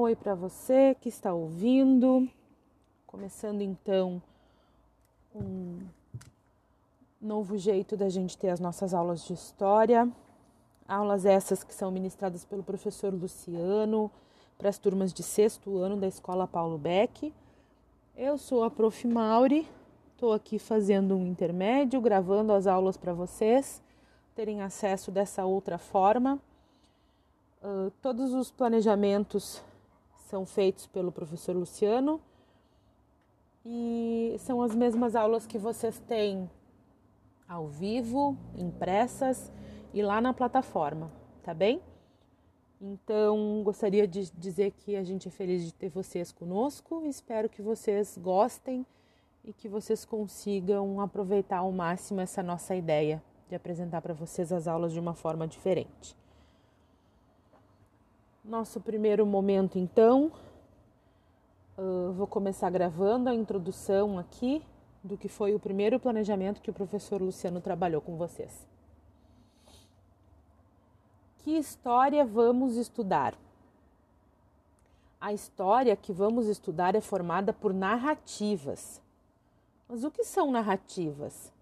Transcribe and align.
oi 0.00 0.16
para 0.16 0.34
você 0.34 0.96
que 0.98 1.10
está 1.10 1.34
ouvindo. 1.34 2.26
Começando 3.06 3.60
então 3.60 4.22
um 5.34 5.78
novo 7.20 7.58
jeito 7.58 7.98
da 7.98 8.08
gente 8.08 8.38
ter 8.38 8.48
as 8.48 8.60
nossas 8.60 8.94
aulas 8.94 9.22
de 9.26 9.34
história. 9.34 10.10
Aulas 10.88 11.26
essas 11.26 11.62
que 11.62 11.74
são 11.74 11.90
ministradas 11.90 12.46
pelo 12.46 12.62
professor 12.62 13.12
Luciano 13.12 14.10
para 14.56 14.70
as 14.70 14.78
turmas 14.78 15.12
de 15.12 15.22
sexto 15.22 15.76
ano 15.76 15.98
da 15.98 16.08
Escola 16.08 16.48
Paulo 16.48 16.78
Beck. 16.78 17.30
Eu 18.16 18.38
sou 18.38 18.64
a 18.64 18.70
Prof. 18.70 19.06
Mauri, 19.06 19.68
estou 20.12 20.32
aqui 20.32 20.58
fazendo 20.58 21.14
um 21.14 21.26
intermédio, 21.26 22.00
gravando 22.00 22.54
as 22.54 22.66
aulas 22.66 22.96
para 22.96 23.12
vocês 23.12 23.82
terem 24.34 24.62
acesso 24.62 25.10
dessa 25.10 25.44
outra 25.44 25.76
forma. 25.76 26.38
Uh, 27.62 27.90
todos 28.00 28.32
os 28.32 28.50
planejamentos 28.50 29.62
são 30.30 30.46
feitos 30.46 30.86
pelo 30.86 31.10
professor 31.10 31.56
Luciano 31.56 32.20
e 33.66 34.36
são 34.38 34.62
as 34.62 34.76
mesmas 34.76 35.16
aulas 35.16 35.44
que 35.44 35.58
vocês 35.58 35.98
têm 36.06 36.48
ao 37.48 37.66
vivo, 37.66 38.36
impressas 38.56 39.52
e 39.92 40.00
lá 40.02 40.20
na 40.20 40.32
plataforma, 40.32 41.10
tá 41.42 41.52
bem? 41.52 41.82
Então, 42.80 43.60
gostaria 43.64 44.06
de 44.06 44.30
dizer 44.30 44.70
que 44.70 44.94
a 44.94 45.02
gente 45.02 45.26
é 45.26 45.30
feliz 45.32 45.64
de 45.64 45.74
ter 45.74 45.88
vocês 45.88 46.30
conosco. 46.30 47.04
Espero 47.04 47.48
que 47.48 47.60
vocês 47.60 48.16
gostem 48.16 48.86
e 49.44 49.52
que 49.52 49.68
vocês 49.68 50.04
consigam 50.04 51.00
aproveitar 51.00 51.58
ao 51.58 51.72
máximo 51.72 52.20
essa 52.20 52.40
nossa 52.40 52.74
ideia 52.76 53.20
de 53.48 53.56
apresentar 53.56 54.00
para 54.00 54.14
vocês 54.14 54.52
as 54.52 54.68
aulas 54.68 54.92
de 54.92 55.00
uma 55.00 55.12
forma 55.12 55.46
diferente. 55.46 56.16
Nosso 58.50 58.80
primeiro 58.80 59.24
momento, 59.24 59.78
então, 59.78 60.32
uh, 61.78 62.10
vou 62.14 62.26
começar 62.26 62.68
gravando 62.68 63.30
a 63.30 63.34
introdução 63.34 64.18
aqui 64.18 64.60
do 65.04 65.16
que 65.16 65.28
foi 65.28 65.54
o 65.54 65.60
primeiro 65.60 66.00
planejamento 66.00 66.60
que 66.60 66.68
o 66.68 66.72
professor 66.72 67.22
Luciano 67.22 67.60
trabalhou 67.60 68.00
com 68.00 68.16
vocês. 68.16 68.66
Que 71.44 71.52
história 71.52 72.24
vamos 72.24 72.74
estudar? 72.74 73.38
A 75.20 75.32
história 75.32 75.94
que 75.94 76.12
vamos 76.12 76.48
estudar 76.48 76.96
é 76.96 77.00
formada 77.00 77.52
por 77.52 77.72
narrativas. 77.72 79.00
Mas 79.88 80.02
o 80.02 80.10
que 80.10 80.24
são 80.24 80.50
narrativas? 80.50 81.52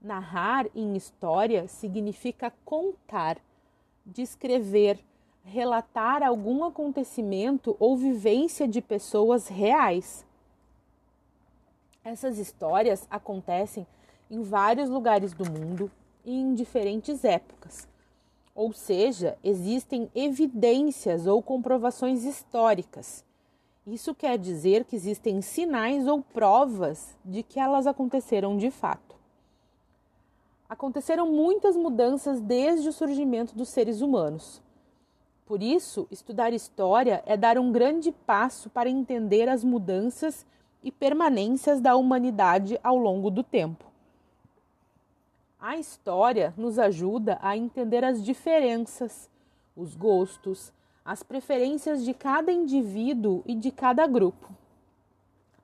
Narrar 0.00 0.66
em 0.72 0.94
história 0.94 1.66
significa 1.66 2.52
contar, 2.64 3.38
descrever, 4.06 5.04
relatar 5.52 6.22
algum 6.22 6.64
acontecimento 6.64 7.76
ou 7.78 7.96
vivência 7.96 8.68
de 8.68 8.80
pessoas 8.80 9.48
reais. 9.48 10.24
Essas 12.04 12.38
histórias 12.38 13.06
acontecem 13.10 13.86
em 14.30 14.42
vários 14.42 14.88
lugares 14.88 15.32
do 15.32 15.50
mundo 15.50 15.90
e 16.24 16.32
em 16.32 16.54
diferentes 16.54 17.24
épocas 17.24 17.88
ou 18.58 18.72
seja, 18.72 19.38
existem 19.44 20.10
evidências 20.16 21.28
ou 21.28 21.40
comprovações 21.40 22.24
históricas. 22.24 23.24
Isso 23.86 24.12
quer 24.12 24.36
dizer 24.36 24.84
que 24.84 24.96
existem 24.96 25.40
sinais 25.40 26.08
ou 26.08 26.20
provas 26.20 27.16
de 27.24 27.44
que 27.44 27.60
elas 27.60 27.86
aconteceram 27.86 28.58
de 28.58 28.68
fato. 28.68 29.14
Aconteceram 30.68 31.30
muitas 31.30 31.76
mudanças 31.76 32.40
desde 32.40 32.88
o 32.88 32.92
surgimento 32.92 33.54
dos 33.54 33.68
seres 33.68 34.00
humanos. 34.00 34.60
Por 35.48 35.62
isso, 35.62 36.06
estudar 36.10 36.52
história 36.52 37.22
é 37.24 37.34
dar 37.34 37.56
um 37.56 37.72
grande 37.72 38.12
passo 38.12 38.68
para 38.68 38.90
entender 38.90 39.48
as 39.48 39.64
mudanças 39.64 40.44
e 40.84 40.92
permanências 40.92 41.80
da 41.80 41.96
humanidade 41.96 42.78
ao 42.84 42.98
longo 42.98 43.30
do 43.30 43.42
tempo. 43.42 43.86
A 45.58 45.78
história 45.78 46.52
nos 46.54 46.78
ajuda 46.78 47.38
a 47.40 47.56
entender 47.56 48.04
as 48.04 48.22
diferenças, 48.22 49.30
os 49.74 49.96
gostos, 49.96 50.70
as 51.02 51.22
preferências 51.22 52.04
de 52.04 52.12
cada 52.12 52.52
indivíduo 52.52 53.42
e 53.46 53.54
de 53.54 53.70
cada 53.70 54.06
grupo. 54.06 54.50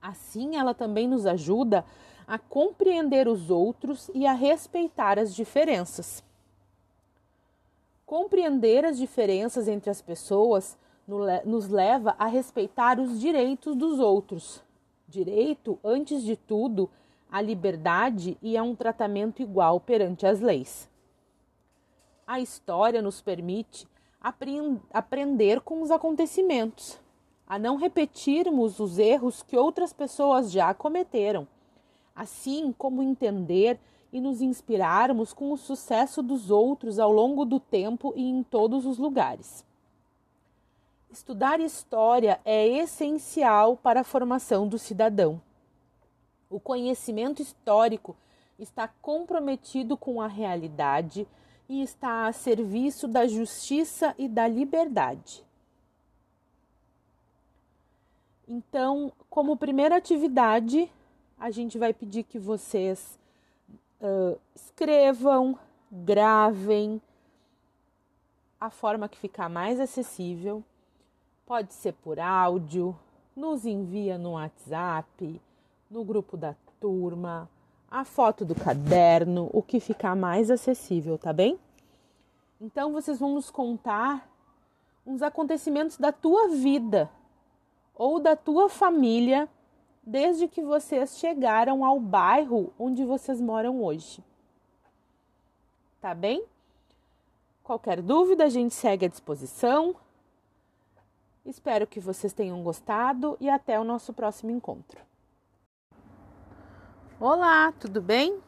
Assim, 0.00 0.56
ela 0.56 0.72
também 0.72 1.06
nos 1.06 1.26
ajuda 1.26 1.84
a 2.26 2.38
compreender 2.38 3.28
os 3.28 3.50
outros 3.50 4.10
e 4.14 4.26
a 4.26 4.32
respeitar 4.32 5.18
as 5.18 5.34
diferenças. 5.34 6.24
Compreender 8.06 8.84
as 8.84 8.98
diferenças 8.98 9.66
entre 9.66 9.90
as 9.90 10.02
pessoas 10.02 10.76
nos 11.44 11.68
leva 11.68 12.14
a 12.18 12.26
respeitar 12.26 13.00
os 13.00 13.20
direitos 13.20 13.74
dos 13.74 13.98
outros. 13.98 14.62
Direito, 15.08 15.78
antes 15.82 16.22
de 16.22 16.36
tudo, 16.36 16.90
a 17.30 17.40
liberdade 17.40 18.38
e 18.42 18.56
a 18.56 18.62
um 18.62 18.74
tratamento 18.74 19.42
igual 19.42 19.80
perante 19.80 20.26
as 20.26 20.40
leis. 20.40 20.88
A 22.26 22.40
história 22.40 23.02
nos 23.02 23.20
permite 23.20 23.86
aprender 24.90 25.60
com 25.60 25.82
os 25.82 25.90
acontecimentos, 25.90 26.98
a 27.46 27.58
não 27.58 27.76
repetirmos 27.76 28.80
os 28.80 28.98
erros 28.98 29.42
que 29.42 29.56
outras 29.56 29.92
pessoas 29.92 30.50
já 30.50 30.72
cometeram, 30.72 31.46
assim 32.14 32.72
como 32.72 33.02
entender 33.02 33.78
e 34.14 34.20
nos 34.20 34.40
inspirarmos 34.40 35.32
com 35.32 35.50
o 35.50 35.56
sucesso 35.56 36.22
dos 36.22 36.48
outros 36.48 37.00
ao 37.00 37.10
longo 37.10 37.44
do 37.44 37.58
tempo 37.58 38.12
e 38.14 38.22
em 38.22 38.44
todos 38.44 38.86
os 38.86 38.96
lugares. 38.96 39.66
Estudar 41.10 41.58
história 41.58 42.40
é 42.44 42.64
essencial 42.64 43.76
para 43.76 44.02
a 44.02 44.04
formação 44.04 44.68
do 44.68 44.78
cidadão. 44.78 45.42
O 46.48 46.60
conhecimento 46.60 47.42
histórico 47.42 48.16
está 48.56 48.86
comprometido 48.86 49.96
com 49.96 50.22
a 50.22 50.28
realidade 50.28 51.26
e 51.68 51.82
está 51.82 52.28
a 52.28 52.32
serviço 52.32 53.08
da 53.08 53.26
justiça 53.26 54.14
e 54.16 54.28
da 54.28 54.46
liberdade. 54.46 55.44
Então, 58.46 59.10
como 59.28 59.56
primeira 59.56 59.96
atividade, 59.96 60.88
a 61.36 61.50
gente 61.50 61.76
vai 61.78 61.92
pedir 61.92 62.22
que 62.22 62.38
vocês 62.38 63.18
uh, 64.00 64.38
escrevam, 64.54 65.58
gravem 65.90 67.00
a 68.60 68.70
forma 68.70 69.08
que 69.08 69.18
ficar 69.18 69.48
mais 69.48 69.78
acessível. 69.78 70.62
Pode 71.46 71.74
ser 71.74 71.92
por 71.92 72.18
áudio, 72.18 72.96
nos 73.36 73.64
envia 73.64 74.16
no 74.16 74.32
WhatsApp 74.32 75.40
no 75.90 76.02
grupo 76.02 76.36
da 76.36 76.54
turma, 76.80 77.48
a 77.90 78.04
foto 78.04 78.44
do 78.44 78.54
caderno, 78.54 79.48
o 79.52 79.62
que 79.62 79.78
ficar 79.78 80.16
mais 80.16 80.50
acessível, 80.50 81.16
tá 81.16 81.32
bem? 81.32 81.58
Então 82.60 82.92
vocês 82.92 83.18
vão 83.18 83.34
nos 83.34 83.50
contar 83.50 84.28
uns 85.06 85.22
acontecimentos 85.22 85.96
da 85.98 86.10
tua 86.10 86.48
vida 86.48 87.10
ou 87.94 88.18
da 88.18 88.34
tua 88.34 88.68
família 88.68 89.48
desde 90.06 90.46
que 90.46 90.62
vocês 90.62 91.18
chegaram 91.18 91.84
ao 91.84 91.98
bairro 91.98 92.72
onde 92.78 93.04
vocês 93.04 93.40
moram 93.40 93.82
hoje. 93.82 94.22
Tá 96.00 96.14
bem? 96.14 96.44
Qualquer 97.62 98.02
dúvida, 98.02 98.44
a 98.44 98.48
gente 98.50 98.74
segue 98.74 99.06
à 99.06 99.08
disposição. 99.08 99.96
Espero 101.46 101.86
que 101.86 101.98
vocês 101.98 102.32
tenham 102.32 102.62
gostado 102.62 103.36
e 103.40 103.48
até 103.48 103.80
o 103.80 103.84
nosso 103.84 104.12
próximo 104.12 104.50
encontro. 104.50 105.00
Olá, 107.18 107.72
tudo 107.72 108.02
bem? 108.02 108.38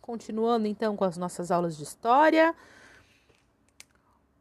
Continuando 0.00 0.66
então 0.66 0.96
com 0.96 1.04
as 1.04 1.18
nossas 1.18 1.50
aulas 1.50 1.76
de 1.76 1.82
história. 1.82 2.54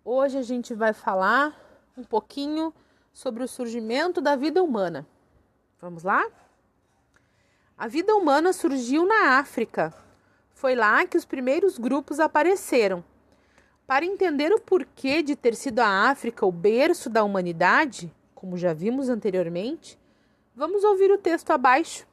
Hoje 0.06 0.38
a 0.38 0.42
gente 0.42 0.74
vai 0.74 0.94
falar 0.94 1.60
um 1.98 2.04
pouquinho 2.04 2.74
sobre 3.14 3.44
o 3.44 3.48
surgimento 3.48 4.22
da 4.22 4.38
vida 4.38 4.64
humana. 4.64 5.06
Vamos 5.82 6.04
lá? 6.04 6.28
A 7.78 7.88
vida 7.88 8.14
humana 8.14 8.52
surgiu 8.52 9.06
na 9.06 9.40
África. 9.40 9.94
Foi 10.54 10.76
lá 10.76 11.06
que 11.08 11.16
os 11.16 11.24
primeiros 11.24 11.78
grupos 11.78 12.20
apareceram. 12.20 13.02
Para 13.88 14.04
entender 14.04 14.52
o 14.52 14.60
porquê 14.60 15.24
de 15.24 15.38
ter 15.38 15.56
sido 15.56 15.80
a 15.80 16.10
África 16.10 16.46
o 16.46 16.52
berço 16.52 17.10
da 17.10 17.24
humanidade, 17.24 18.14
como 18.36 18.58
já 18.58 18.74
vimos 18.74 19.08
anteriormente, 19.08 19.98
vamos 20.54 20.84
ouvir 20.84 21.10
o 21.12 21.18
texto 21.18 21.52
abaixo. 21.52 22.06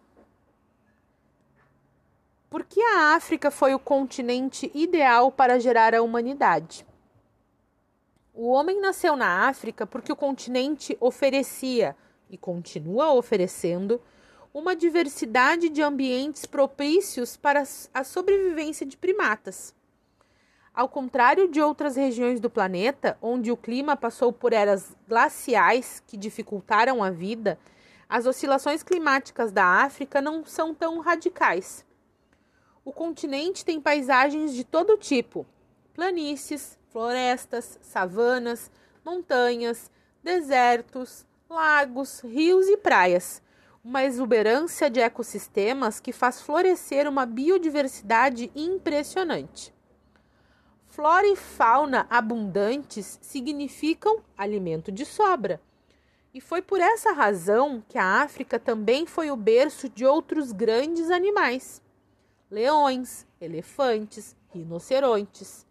Por 2.48 2.64
que 2.64 2.80
a 2.80 3.16
África 3.16 3.50
foi 3.50 3.74
o 3.74 3.80
continente 3.80 4.70
ideal 4.72 5.32
para 5.32 5.58
gerar 5.58 5.92
a 5.92 6.02
humanidade? 6.02 6.86
O 8.32 8.48
homem 8.48 8.80
nasceu 8.80 9.16
na 9.16 9.48
África 9.48 9.84
porque 9.84 10.12
o 10.12 10.16
continente 10.16 10.96
oferecia 11.00 11.96
e 12.31 12.37
continua 12.37 13.12
oferecendo 13.12 14.00
uma 14.52 14.75
diversidade 14.75 15.69
de 15.69 15.82
ambientes 15.82 16.46
propícios 16.46 17.37
para 17.37 17.62
a 17.93 18.05
sobrevivência 18.05 18.87
de 18.87 18.96
primatas. 18.96 19.75
Ao 20.75 20.88
contrário 20.88 21.49
de 21.49 21.61
outras 21.61 21.96
regiões 21.96 22.40
do 22.40 22.50
planeta, 22.50 23.17
onde 23.20 23.50
o 23.50 23.56
clima 23.56 23.96
passou 23.96 24.32
por 24.32 24.52
eras 24.52 24.96
glaciais 25.08 26.02
que 26.06 26.17
dificultaram 26.17 27.02
a 27.02 27.11
vida, 27.11 27.58
as 28.08 28.26
oscilações 28.26 28.82
climáticas 28.82 29.50
da 29.50 29.64
África 29.64 30.20
não 30.20 30.44
são 30.44 30.75
tão 30.75 31.00
radicais. 31.00 31.84
O 32.84 32.93
continente 32.93 33.64
tem 33.64 33.81
paisagens 33.81 34.55
de 34.55 34.64
todo 34.64 34.96
tipo: 34.96 35.46
planícies, 35.93 36.78
florestas, 36.90 37.78
savanas, 37.82 38.70
montanhas, 39.05 39.90
desertos, 40.23 41.26
lagos, 41.48 42.20
rios 42.20 42.66
e 42.69 42.76
praias. 42.76 43.43
Uma 43.82 44.04
exuberância 44.04 44.90
de 44.90 45.00
ecossistemas 45.00 46.00
que 46.00 46.12
faz 46.12 46.40
florescer 46.40 47.08
uma 47.08 47.25
biodiversidade 47.25 48.50
impressionante. 48.54 49.72
Flora 50.88 51.26
e 51.26 51.37
fauna 51.37 52.06
abundantes 52.08 53.19
significam 53.20 54.22
alimento 54.37 54.90
de 54.90 55.04
sobra. 55.04 55.60
E 56.32 56.40
foi 56.40 56.62
por 56.62 56.81
essa 56.81 57.12
razão 57.12 57.82
que 57.88 57.99
a 57.99 58.22
África 58.22 58.58
também 58.58 59.06
foi 59.06 59.31
o 59.31 59.37
berço 59.37 59.88
de 59.88 60.04
outros 60.04 60.52
grandes 60.52 61.10
animais: 61.10 61.82
leões, 62.50 63.26
elefantes, 63.40 64.34
rinocerontes. 64.52 65.65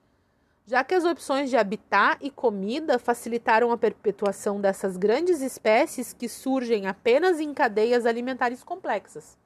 Já 0.68 0.84
que 0.84 0.96
as 0.96 1.06
opções 1.06 1.52
de 1.52 1.58
habitat 1.58 2.18
e 2.26 2.32
comida 2.32 2.98
facilitaram 2.98 3.72
a 3.72 3.78
perpetuação 3.78 4.60
dessas 4.60 4.98
grandes 4.98 5.40
espécies 5.42 6.12
que 6.12 6.28
surgem 6.28 6.88
apenas 6.88 7.40
em 7.40 7.54
cadeias 7.54 8.04
alimentares 8.04 8.64
complexas. 8.64 9.38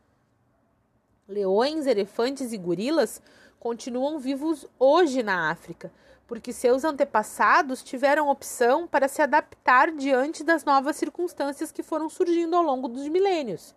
Leões, 1.28 1.88
elefantes 1.88 2.54
e 2.54 2.58
gorilas 2.58 3.22
continuam 3.60 4.18
vivos 4.18 4.66
hoje 4.80 5.22
na 5.22 5.52
África, 5.52 5.92
porque 6.26 6.54
seus 6.54 6.86
antepassados 6.86 7.84
tiveram 7.84 8.30
opção 8.30 8.88
para 8.88 9.10
se 9.10 9.22
adaptar 9.22 9.92
diante 9.92 10.42
das 10.42 10.64
novas 10.64 10.96
circunstâncias 10.96 11.70
que 11.70 11.84
foram 11.84 12.10
surgindo 12.10 12.56
ao 12.56 12.64
longo 12.64 12.88
dos 12.88 13.10
milênios, 13.10 13.76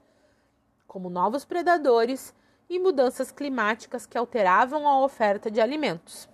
como 0.86 1.10
novos 1.10 1.44
predadores 1.44 2.32
e 2.70 2.78
mudanças 2.78 3.32
climáticas 3.32 4.06
que 4.06 4.16
alteravam 4.16 4.86
a 4.86 5.00
oferta 5.04 5.50
de 5.50 5.60
alimentos. 5.60 6.30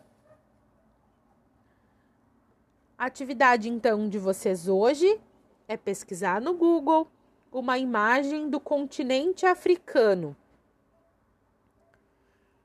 A 2.99 3.07
atividade 3.07 3.69
então 3.71 4.09
de 4.09 4.19
vocês 4.19 4.69
hoje 4.69 5.21
é 5.67 5.77
pesquisar 5.77 6.41
no 6.41 6.53
Google 6.53 7.09
uma 7.51 7.79
imagem 7.79 8.51
do 8.51 8.61
continente 8.61 9.47
africano 9.47 10.37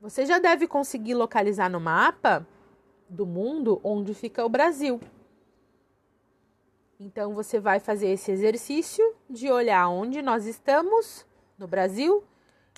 você 0.03 0.25
já 0.25 0.37
deve 0.37 0.67
conseguir 0.67 1.13
localizar 1.13 1.69
no 1.69 1.79
mapa 1.79 2.45
do 3.07 3.25
mundo 3.25 3.79
onde 3.81 4.13
fica 4.13 4.43
o 4.43 4.49
Brasil. 4.49 4.99
Então 6.99 7.33
você 7.33 7.57
vai 7.57 7.79
fazer 7.79 8.09
esse 8.09 8.29
exercício 8.29 9.15
de 9.29 9.49
olhar 9.49 9.87
onde 9.87 10.21
nós 10.21 10.45
estamos 10.45 11.25
no 11.57 11.67
Brasil 11.67 12.21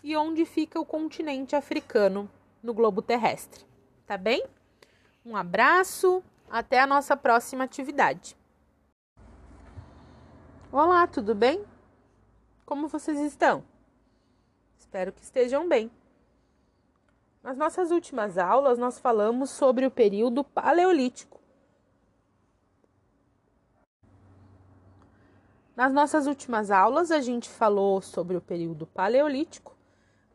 e 0.03 0.15
onde 0.15 0.45
fica 0.45 0.79
o 0.79 0.85
continente 0.85 1.55
africano 1.55 2.29
no 2.61 2.75
globo 2.75 3.01
terrestre. 3.01 3.65
Tá 4.05 4.19
bem? 4.19 4.45
Um 5.25 5.35
abraço, 5.35 6.23
até 6.55 6.79
a 6.79 6.87
nossa 6.87 7.17
próxima 7.17 7.65
atividade. 7.65 8.33
Olá, 10.71 11.05
tudo 11.05 11.35
bem? 11.35 11.65
Como 12.65 12.87
vocês 12.87 13.19
estão? 13.19 13.61
Espero 14.77 15.11
que 15.11 15.21
estejam 15.21 15.67
bem. 15.67 15.91
Nas 17.43 17.57
nossas 17.57 17.91
últimas 17.91 18.37
aulas, 18.37 18.79
nós 18.79 18.97
falamos 18.97 19.49
sobre 19.49 19.85
o 19.85 19.91
período 19.91 20.45
paleolítico. 20.45 21.41
Nas 25.75 25.91
nossas 25.91 26.25
últimas 26.25 26.71
aulas, 26.71 27.11
a 27.11 27.19
gente 27.19 27.49
falou 27.49 28.01
sobre 28.01 28.37
o 28.37 28.41
período 28.41 28.87
paleolítico 28.87 29.75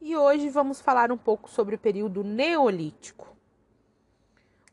e 0.02 0.14
hoje 0.14 0.50
vamos 0.50 0.82
falar 0.82 1.10
um 1.10 1.16
pouco 1.16 1.48
sobre 1.48 1.76
o 1.76 1.78
período 1.78 2.22
neolítico. 2.22 3.39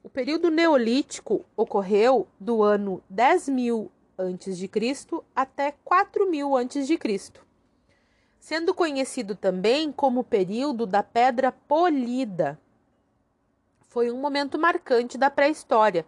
O 0.08 0.10
período 0.10 0.50
neolítico 0.50 1.44
ocorreu 1.54 2.30
do 2.40 2.64
ano 2.64 3.04
10.000 3.14 3.90
a.C. 4.18 5.22
até 5.36 5.74
4.000 5.86 6.58
a.C 6.58 7.42
sendo 8.40 8.74
conhecido 8.74 9.36
também 9.36 9.92
como 9.92 10.24
período 10.24 10.86
da 10.86 11.04
Pedra 11.04 11.52
Polida. 11.52 12.58
Foi 13.90 14.10
um 14.10 14.18
momento 14.18 14.58
marcante 14.58 15.18
da 15.18 15.30
pré-história, 15.30 16.06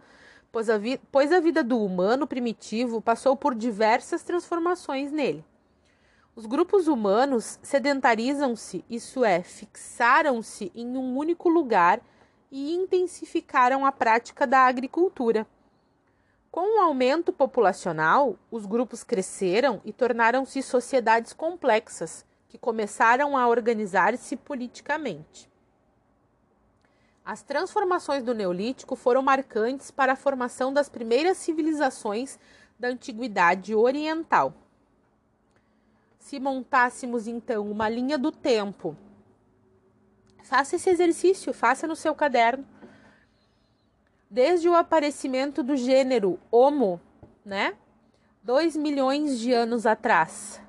pois, 0.50 0.68
pois 1.12 1.30
a 1.30 1.38
vida 1.38 1.62
do 1.62 1.78
humano 1.84 2.26
primitivo 2.26 3.02
passou 3.02 3.36
por 3.36 3.54
diversas 3.54 4.22
transformações 4.22 5.12
nele. 5.12 5.44
Os 6.34 6.46
grupos 6.46 6.88
humanos 6.88 7.58
sedentarizam-se, 7.62 8.82
isso 8.88 9.26
é, 9.26 9.42
fixaram-se 9.42 10.72
em 10.74 10.96
um 10.96 11.18
único 11.18 11.50
lugar 11.50 12.00
e 12.50 12.74
intensificaram 12.74 13.86
a 13.86 13.92
prática 13.92 14.46
da 14.46 14.60
agricultura. 14.60 15.46
Com 16.50 16.78
o 16.78 16.82
aumento 16.82 17.32
populacional, 17.32 18.36
os 18.50 18.66
grupos 18.66 19.04
cresceram 19.04 19.80
e 19.84 19.92
tornaram-se 19.92 20.62
sociedades 20.62 21.32
complexas, 21.32 22.24
que 22.48 22.58
começaram 22.58 23.36
a 23.36 23.46
organizar-se 23.46 24.36
politicamente. 24.36 25.48
As 27.24 27.42
transformações 27.42 28.24
do 28.24 28.34
Neolítico 28.34 28.96
foram 28.96 29.22
marcantes 29.22 29.92
para 29.92 30.14
a 30.14 30.16
formação 30.16 30.72
das 30.72 30.88
primeiras 30.88 31.36
civilizações 31.36 32.36
da 32.76 32.88
Antiguidade 32.88 33.72
Oriental. 33.72 34.52
Se 36.18 36.40
montássemos 36.40 37.28
então 37.28 37.70
uma 37.70 37.88
linha 37.88 38.18
do 38.18 38.32
tempo, 38.32 38.96
faça 40.44 40.76
esse 40.76 40.90
exercício, 40.90 41.52
faça 41.52 41.86
no 41.86 41.96
seu 41.96 42.14
caderno. 42.14 42.66
Desde 44.28 44.68
o 44.68 44.74
aparecimento 44.74 45.62
do 45.62 45.76
gênero 45.76 46.38
Homo, 46.50 47.00
né? 47.44 47.76
Dois 48.42 48.76
milhões 48.76 49.38
de 49.38 49.52
anos 49.52 49.84
atrás, 49.84 50.62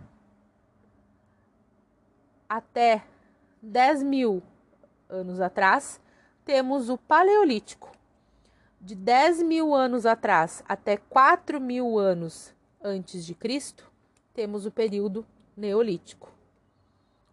até 2.49 3.03
10 3.61 4.03
mil 4.03 4.43
anos 5.07 5.39
atrás, 5.39 6.01
temos 6.43 6.89
o 6.89 6.97
Paleolítico. 6.97 7.91
De 8.79 8.95
10 8.95 9.43
mil 9.43 9.73
anos 9.73 10.05
atrás 10.05 10.63
até 10.67 10.97
4 10.97 11.61
mil 11.61 11.97
anos 11.97 12.53
antes 12.83 13.25
de 13.25 13.35
Cristo, 13.35 13.89
temos 14.33 14.65
o 14.65 14.71
período 14.71 15.25
Neolítico. 15.55 16.31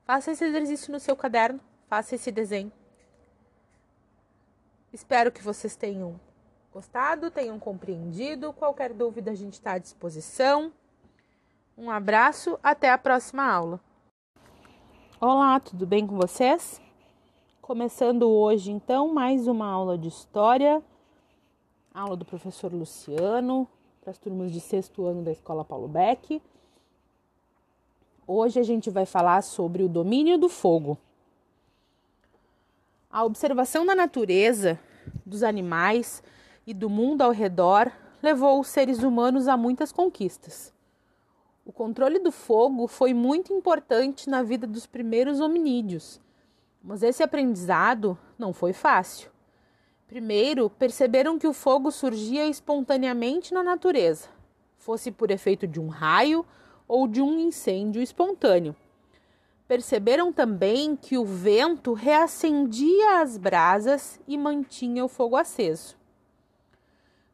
Faça 0.04 0.30
esse 0.30 0.45
exercício 0.45 0.92
no 0.92 1.00
seu 1.00 1.16
caderno, 1.16 1.61
faça 1.88 2.14
esse 2.14 2.30
desenho. 2.30 2.71
Espero 4.92 5.33
que 5.33 5.42
vocês 5.42 5.75
tenham 5.75 6.21
gostado, 6.73 7.30
tenham 7.30 7.59
compreendido. 7.59 8.52
Qualquer 8.52 8.92
dúvida, 8.92 9.30
a 9.30 9.35
gente 9.35 9.54
está 9.54 9.73
à 9.73 9.78
disposição. 9.78 10.73
Um 11.76 11.90
abraço, 11.90 12.59
até 12.62 12.90
a 12.90 12.99
próxima 12.99 13.45
aula. 13.45 13.80
Olá, 15.21 15.59
tudo 15.59 15.87
bem 15.87 16.07
com 16.07 16.16
vocês? 16.16 16.80
Começando 17.61 18.28
hoje, 18.28 18.71
então, 18.71 19.12
mais 19.12 19.47
uma 19.47 19.66
aula 19.66 19.99
de 19.99 20.09
história, 20.09 20.83
aula 21.92 22.16
do 22.16 22.25
professor 22.25 22.73
Luciano, 22.73 23.68
para 24.00 24.11
as 24.11 24.18
turmas 24.18 24.52
de 24.52 24.61
sexto 24.61 25.04
ano 25.04 25.23
da 25.23 25.33
Escola 25.33 25.64
Paulo 25.64 25.87
Beck. 25.87 26.40
Hoje 28.26 28.59
a 28.59 28.62
gente 28.62 28.90
vai 28.90 29.04
falar 29.04 29.42
sobre 29.42 29.83
o 29.83 29.88
domínio 29.88 30.38
do 30.38 30.49
fogo. 30.49 30.99
A 33.11 33.25
observação 33.25 33.87
da 33.87 33.95
natureza, 33.95 34.79
dos 35.25 35.43
animais 35.43 36.23
e 36.67 36.75
do 36.75 36.91
mundo 36.91 37.23
ao 37.23 37.31
redor 37.31 37.91
levou 38.23 38.61
os 38.61 38.69
seres 38.69 39.03
humanos 39.03 39.49
a 39.49 39.57
muitas 39.57 39.91
conquistas. 39.91 40.75
O 41.65 41.73
controle 41.73 42.19
do 42.19 42.31
fogo 42.31 42.87
foi 42.87 43.15
muito 43.15 43.50
importante 43.50 44.29
na 44.29 44.43
vida 44.43 44.67
dos 44.67 44.87
primeiros 44.87 45.41
hominídeos, 45.41 46.21
mas 46.83 47.03
esse 47.03 47.23
aprendizado 47.23 48.17
não 48.38 48.53
foi 48.53 48.75
fácil. 48.75 49.31
Primeiro, 50.07 50.69
perceberam 50.69 51.38
que 51.38 51.47
o 51.47 51.55
fogo 51.55 51.91
surgia 51.91 52.47
espontaneamente 52.47 53.55
na 53.55 53.62
natureza, 53.62 54.29
fosse 54.77 55.11
por 55.11 55.31
efeito 55.31 55.67
de 55.67 55.81
um 55.81 55.88
raio 55.88 56.45
ou 56.87 57.09
de 57.09 57.23
um 57.23 57.38
incêndio 57.38 58.03
espontâneo. 58.03 58.77
Perceberam 59.68 60.32
também 60.32 60.96
que 60.96 61.16
o 61.16 61.25
vento 61.25 61.92
reacendia 61.92 63.20
as 63.20 63.37
brasas 63.37 64.18
e 64.26 64.37
mantinha 64.37 65.04
o 65.04 65.08
fogo 65.08 65.37
aceso. 65.37 65.96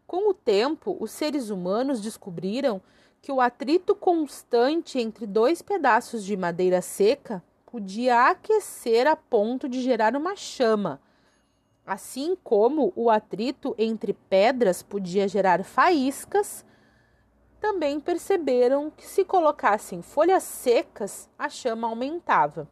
Com 0.06 0.28
o 0.28 0.34
tempo, 0.34 0.96
os 1.00 1.10
seres 1.12 1.48
humanos 1.48 2.00
descobriram 2.00 2.82
que 3.22 3.32
o 3.32 3.40
atrito 3.40 3.94
constante 3.94 4.98
entre 4.98 5.26
dois 5.26 5.62
pedaços 5.62 6.22
de 6.24 6.36
madeira 6.36 6.82
seca 6.82 7.42
podia 7.64 8.28
aquecer 8.28 9.06
a 9.06 9.16
ponto 9.16 9.66
de 9.66 9.80
gerar 9.80 10.14
uma 10.14 10.36
chama, 10.36 11.00
Assim 11.86 12.34
como 12.42 12.94
o 12.96 13.10
atrito 13.10 13.74
entre 13.76 14.14
pedras 14.14 14.82
podia 14.82 15.28
gerar 15.28 15.62
faíscas, 15.62 16.64
também 17.64 17.98
perceberam 17.98 18.90
que 18.90 19.06
se 19.06 19.24
colocassem 19.24 20.02
folhas 20.02 20.42
secas, 20.42 21.30
a 21.38 21.48
chama 21.48 21.88
aumentava. 21.88 22.68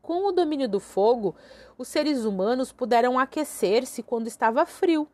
Com 0.00 0.28
o 0.28 0.30
domínio 0.30 0.68
do 0.68 0.78
fogo, 0.78 1.34
os 1.76 1.88
seres 1.88 2.24
humanos 2.24 2.70
puderam 2.70 3.18
aquecer-se 3.18 4.00
quando 4.00 4.28
estava 4.28 4.64
frio, 4.64 5.08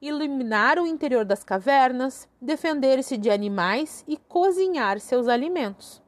iluminar 0.00 0.78
o 0.78 0.86
interior 0.86 1.24
das 1.24 1.42
cavernas, 1.42 2.28
defender-se 2.40 3.16
de 3.16 3.28
animais 3.28 4.04
e 4.06 4.16
cozinhar 4.16 5.00
seus 5.00 5.26
alimentos. 5.26 6.00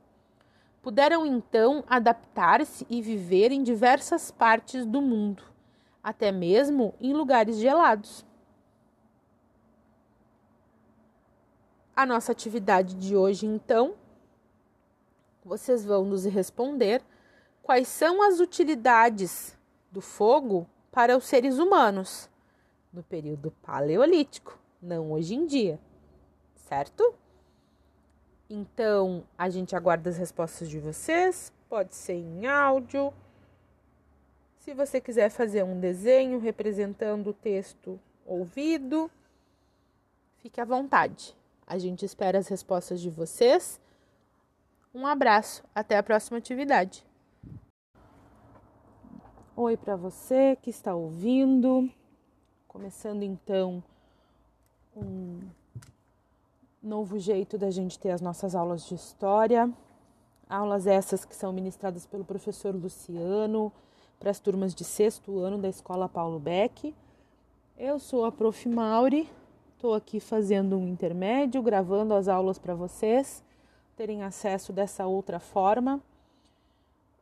Puderam 0.81 1.27
então 1.27 1.83
adaptar-se 1.89 2.87
e 2.89 3.03
viver 3.03 3.51
em 3.51 3.61
diversas 3.61 4.31
partes 4.31 4.87
do 4.87 5.03
mundo, 5.03 5.43
até 6.01 6.31
mesmo 6.31 6.95
em 7.01 7.13
lugares 7.13 7.57
gelados. 7.57 8.25
A 11.95 12.07
nossa 12.07 12.33
atividade 12.33 12.95
de 12.95 13.15
hoje, 13.15 13.45
então, 13.45 13.95
vocês 15.45 15.85
vão 15.85 16.05
nos 16.05 16.25
responder 16.25 17.03
quais 17.63 17.87
são 17.87 18.23
as 18.23 18.41
utilidades 18.41 19.59
do 19.91 20.01
fogo 20.01 20.67
para 20.91 21.17
os 21.17 21.25
seres 21.25 21.59
humanos 21.59 22.31
no 22.91 23.03
período 23.03 23.51
paleolítico, 23.63 24.59
não 24.81 25.13
hoje 25.13 25.35
em 25.35 25.45
dia, 25.45 25.79
certo? 26.55 27.15
Então, 28.49 29.25
a 29.37 29.51
gente 29.51 29.77
aguarda 29.77 30.09
as 30.09 30.17
respostas 30.17 30.71
de 30.71 30.79
vocês, 30.79 31.53
pode 31.69 31.95
ser 31.95 32.15
em 32.15 32.47
áudio. 32.47 33.13
Se 34.61 34.73
você 34.73 34.99
quiser 34.99 35.29
fazer 35.29 35.63
um 35.63 35.79
desenho 35.79 36.39
representando 36.39 37.29
o 37.29 37.35
texto 37.35 38.01
ouvido, 38.25 39.11
fique 40.39 40.61
à 40.61 40.65
vontade. 40.65 41.37
A 41.67 41.79
gente 41.79 42.05
espera 42.05 42.39
as 42.39 42.49
respostas 42.49 43.01
de 43.01 43.11
vocês. 43.11 43.81
Um 44.95 45.07
abraço, 45.07 45.63
até 45.75 45.97
a 45.97 46.03
próxima 46.03 46.39
atividade. 46.39 47.05
Oi 49.57 49.77
para 49.77 49.97
você 49.97 50.57
que 50.61 50.71
está 50.71 50.95
ouvindo. 50.95 51.91
Começando 52.67 53.23
então 53.23 53.83
um 54.97 55.41
novo 56.83 57.19
jeito 57.19 57.57
da 57.57 57.71
gente 57.71 57.99
ter 57.99 58.11
as 58.11 58.21
nossas 58.21 58.55
aulas 58.55 58.87
de 58.87 58.95
história. 58.95 59.71
Aulas 60.49 60.87
essas 60.87 61.25
que 61.25 61.35
são 61.35 61.53
ministradas 61.53 62.07
pelo 62.07 62.25
professor 62.25 62.75
Luciano 62.75 63.73
para 64.19 64.31
as 64.31 64.39
turmas 64.39 64.75
de 64.75 64.85
sexto 64.85 65.39
ano 65.39 65.59
da 65.59 65.69
Escola 65.69 66.09
Paulo 66.09 66.39
Beck. 66.39 66.95
Eu 67.77 67.99
sou 67.99 68.25
a 68.25 68.33
Prof. 68.33 68.69
Mauri, 68.69 69.29
estou 69.83 69.95
aqui 69.95 70.21
fazendo 70.21 70.79
um 70.79 70.87
intermédio, 70.87 71.61
gravando 71.61 72.15
as 72.15 72.29
aulas 72.29 72.57
para 72.57 72.73
vocês 72.73 73.43
terem 73.97 74.23
acesso 74.23 74.73
dessa 74.73 75.09
outra 75.09 75.41
forma. 75.41 76.01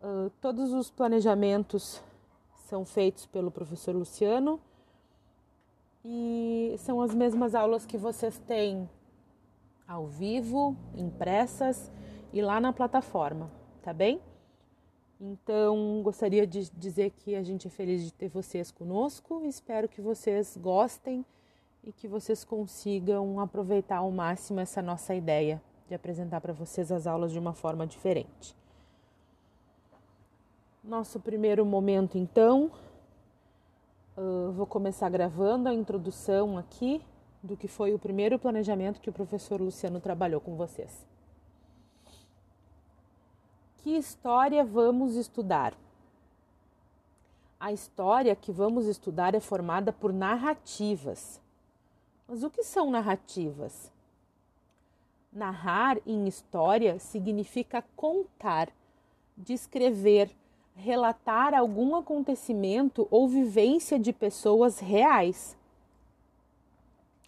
Uh, 0.02 0.29
todos 0.43 0.71
os 0.75 0.90
planejamentos 0.90 2.02
são 2.69 2.85
feitos 2.85 3.25
pelo 3.25 3.50
professor 3.50 3.95
Luciano 3.95 4.61
e 6.05 6.75
são 6.81 7.00
as 7.00 7.14
mesmas 7.14 7.55
aulas 7.55 7.87
que 7.87 7.97
vocês 7.97 8.38
têm 8.47 8.87
ao 9.88 10.07
vivo, 10.07 10.76
impressas 10.95 11.90
e 12.31 12.43
lá 12.43 12.61
na 12.61 12.75
plataforma, 12.75 13.50
tá 13.81 13.95
bem? 13.95 14.21
Então, 15.19 16.02
gostaria 16.02 16.47
de 16.47 16.69
dizer 16.73 17.12
que 17.12 17.35
a 17.35 17.43
gente 17.43 17.69
é 17.69 17.71
feliz 17.71 18.05
de 18.05 18.12
ter 18.12 18.29
vocês 18.29 18.71
conosco. 18.71 19.47
Espero 19.47 19.88
que 19.88 20.02
vocês 20.02 20.59
gostem 20.59 21.25
e 21.84 21.92
que 21.92 22.06
vocês 22.06 22.44
consigam 22.44 23.40
aproveitar 23.40 23.99
ao 23.99 24.10
máximo 24.10 24.60
essa 24.60 24.82
nossa 24.82 25.14
ideia 25.14 25.60
de 25.88 25.94
apresentar 25.94 26.40
para 26.40 26.52
vocês 26.52 26.92
as 26.92 27.06
aulas 27.06 27.32
de 27.32 27.38
uma 27.38 27.52
forma 27.52 27.87
diferente. 27.87 28.54
Nosso 30.82 31.20
primeiro 31.20 31.64
momento, 31.64 32.16
então, 32.16 32.70
Uh, 34.16 34.52
vou 34.52 34.66
começar 34.66 35.08
gravando 35.08 35.66
a 35.66 35.72
introdução 35.72 36.58
aqui 36.58 37.00
do 37.42 37.56
que 37.56 37.66
foi 37.66 37.94
o 37.94 37.99
primeiro 37.99 38.38
planejamento 38.38 39.00
que 39.00 39.08
o 39.08 39.12
professor 39.12 39.60
Luciano 39.60 39.99
trabalhou 39.99 40.42
com 40.42 40.56
vocês. 40.56 41.06
Que 43.78 43.96
história 43.96 44.62
vamos 44.62 45.14
estudar? 45.14 45.75
A 47.58 47.72
história 47.72 48.37
que 48.37 48.52
vamos 48.52 48.87
estudar 48.87 49.34
é 49.34 49.40
formada 49.40 49.90
por 49.90 50.12
narrativas. 50.12 51.40
Mas 52.30 52.44
o 52.44 52.49
que 52.49 52.62
são 52.62 52.92
narrativas? 52.92 53.90
Narrar 55.32 55.99
em 56.06 56.28
história 56.28 56.96
significa 57.00 57.84
contar, 57.96 58.68
descrever, 59.37 60.30
relatar 60.76 61.54
algum 61.54 61.96
acontecimento 61.96 63.08
ou 63.10 63.26
vivência 63.26 63.99
de 63.99 64.12
pessoas 64.12 64.78
reais. 64.78 65.58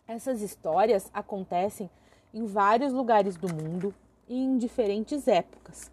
Essas 0.06 0.40
histórias 0.40 1.10
acontecem 1.12 1.90
em 2.32 2.46
vários 2.46 2.92
lugares 2.92 3.36
do 3.36 3.52
mundo 3.52 3.92
e 4.28 4.36
em 4.36 4.56
diferentes 4.56 5.26
épocas. 5.26 5.90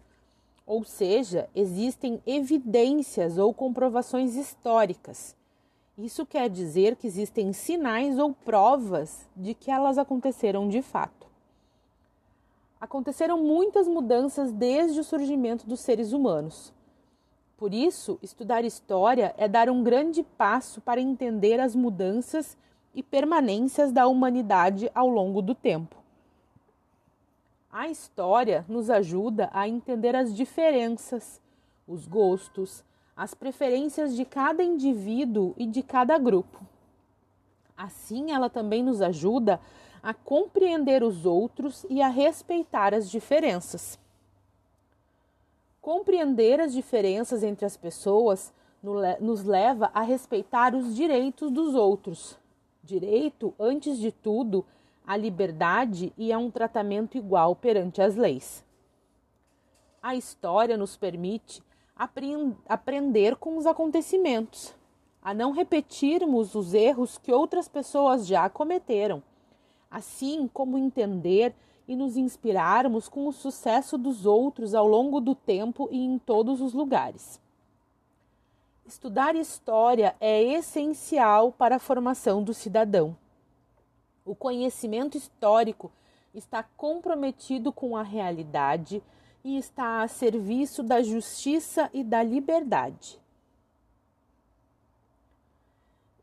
Ou 0.64 0.84
seja, 0.84 1.50
existem 1.52 2.22
evidências 2.24 3.38
ou 3.38 3.52
comprovações 3.52 4.36
históricas. 4.36 5.34
Isso 5.98 6.24
quer 6.24 6.48
dizer 6.48 6.96
que 6.96 7.06
existem 7.06 7.52
sinais 7.52 8.18
ou 8.18 8.32
provas 8.32 9.28
de 9.36 9.54
que 9.54 9.70
elas 9.70 9.98
aconteceram 9.98 10.68
de 10.68 10.80
fato. 10.80 11.26
Aconteceram 12.80 13.38
muitas 13.42 13.86
mudanças 13.86 14.50
desde 14.52 15.00
o 15.00 15.04
surgimento 15.04 15.66
dos 15.66 15.80
seres 15.80 16.12
humanos. 16.12 16.72
Por 17.58 17.74
isso, 17.74 18.18
estudar 18.22 18.64
história 18.64 19.34
é 19.36 19.46
dar 19.46 19.68
um 19.68 19.82
grande 19.82 20.22
passo 20.22 20.80
para 20.80 20.98
entender 20.98 21.60
as 21.60 21.74
mudanças 21.74 22.56
e 22.94 23.02
permanências 23.02 23.92
da 23.92 24.06
humanidade 24.06 24.90
ao 24.94 25.08
longo 25.08 25.42
do 25.42 25.54
tempo. 25.54 25.96
A 27.70 27.88
história 27.88 28.64
nos 28.66 28.88
ajuda 28.88 29.50
a 29.52 29.68
entender 29.68 30.16
as 30.16 30.34
diferenças, 30.34 31.40
os 31.86 32.06
gostos, 32.06 32.82
as 33.20 33.34
preferências 33.34 34.16
de 34.16 34.24
cada 34.24 34.62
indivíduo 34.62 35.54
e 35.58 35.66
de 35.66 35.82
cada 35.82 36.16
grupo. 36.16 36.58
Assim, 37.76 38.32
ela 38.32 38.48
também 38.48 38.82
nos 38.82 39.02
ajuda 39.02 39.60
a 40.02 40.14
compreender 40.14 41.02
os 41.02 41.26
outros 41.26 41.84
e 41.90 42.00
a 42.00 42.08
respeitar 42.08 42.94
as 42.94 43.10
diferenças. 43.10 43.98
Compreender 45.82 46.60
as 46.60 46.72
diferenças 46.72 47.42
entre 47.42 47.66
as 47.66 47.76
pessoas 47.76 48.54
nos 49.20 49.44
leva 49.44 49.90
a 49.92 50.00
respeitar 50.00 50.74
os 50.74 50.96
direitos 50.96 51.50
dos 51.50 51.74
outros. 51.74 52.38
Direito, 52.82 53.52
antes 53.60 53.98
de 53.98 54.10
tudo, 54.10 54.64
à 55.06 55.14
liberdade 55.14 56.10
e 56.16 56.32
a 56.32 56.38
um 56.38 56.50
tratamento 56.50 57.18
igual 57.18 57.54
perante 57.54 58.00
as 58.00 58.16
leis. 58.16 58.64
A 60.02 60.16
história 60.16 60.78
nos 60.78 60.96
permite 60.96 61.62
aprender 62.66 63.36
com 63.36 63.58
os 63.58 63.66
acontecimentos, 63.66 64.74
a 65.20 65.34
não 65.34 65.52
repetirmos 65.52 66.54
os 66.54 66.72
erros 66.72 67.18
que 67.18 67.30
outras 67.30 67.68
pessoas 67.68 68.26
já 68.26 68.48
cometeram, 68.48 69.22
assim 69.90 70.48
como 70.48 70.78
entender 70.78 71.54
e 71.86 71.94
nos 71.94 72.16
inspirarmos 72.16 73.06
com 73.06 73.26
o 73.26 73.32
sucesso 73.32 73.98
dos 73.98 74.24
outros 74.24 74.74
ao 74.74 74.86
longo 74.86 75.20
do 75.20 75.34
tempo 75.34 75.88
e 75.90 75.98
em 76.02 76.18
todos 76.18 76.62
os 76.62 76.72
lugares. 76.72 77.38
Estudar 78.86 79.36
história 79.36 80.16
é 80.20 80.42
essencial 80.42 81.52
para 81.52 81.76
a 81.76 81.80
formação 81.80 82.42
do 82.42 82.54
cidadão. 82.54 83.14
O 84.24 84.34
conhecimento 84.34 85.18
histórico 85.18 85.92
está 86.32 86.62
comprometido 86.62 87.72
com 87.72 87.96
a 87.96 88.02
realidade 88.02 89.02
e 89.44 89.56
está 89.56 90.02
a 90.02 90.08
serviço 90.08 90.82
da 90.82 91.02
justiça 91.02 91.90
e 91.92 92.04
da 92.04 92.22
liberdade. 92.22 93.18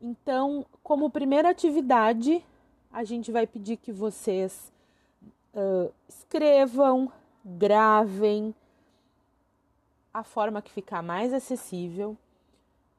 Então, 0.00 0.64
como 0.82 1.10
primeira 1.10 1.50
atividade, 1.50 2.44
a 2.92 3.02
gente 3.02 3.32
vai 3.32 3.46
pedir 3.46 3.76
que 3.76 3.92
vocês 3.92 4.72
uh, 5.54 5.92
escrevam, 6.08 7.10
gravem 7.44 8.54
a 10.14 10.22
forma 10.22 10.62
que 10.62 10.70
ficar 10.70 11.02
mais 11.02 11.32
acessível. 11.32 12.16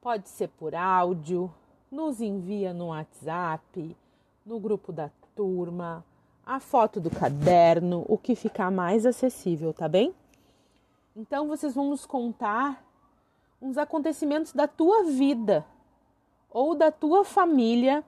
Pode 0.00 0.28
ser 0.28 0.48
por 0.48 0.74
áudio, 0.74 1.52
nos 1.90 2.20
envia 2.20 2.72
no 2.72 2.88
WhatsApp, 2.88 3.96
no 4.44 4.60
grupo 4.60 4.92
da 4.92 5.10
turma, 5.34 6.04
a 6.44 6.60
foto 6.60 7.00
do 7.00 7.10
caderno, 7.10 8.04
o 8.08 8.18
que 8.18 8.34
ficar 8.34 8.70
mais 8.70 9.06
acessível, 9.06 9.72
tá 9.72 9.88
bem? 9.88 10.14
Então 11.14 11.48
vocês 11.48 11.74
vão 11.74 11.90
nos 11.90 12.06
contar 12.06 12.84
uns 13.60 13.76
acontecimentos 13.76 14.52
da 14.52 14.66
tua 14.66 15.04
vida, 15.04 15.64
ou 16.50 16.74
da 16.74 16.90
tua 16.90 17.24
família 17.24 18.04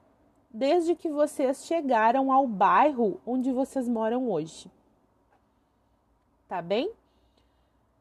desde 0.50 0.94
que 0.94 1.08
vocês 1.08 1.64
chegaram 1.64 2.30
ao 2.32 2.46
bairro 2.46 3.20
onde 3.26 3.52
vocês 3.52 3.88
moram 3.88 4.30
hoje. 4.30 4.70
Tá 6.48 6.60
bem? 6.60 6.92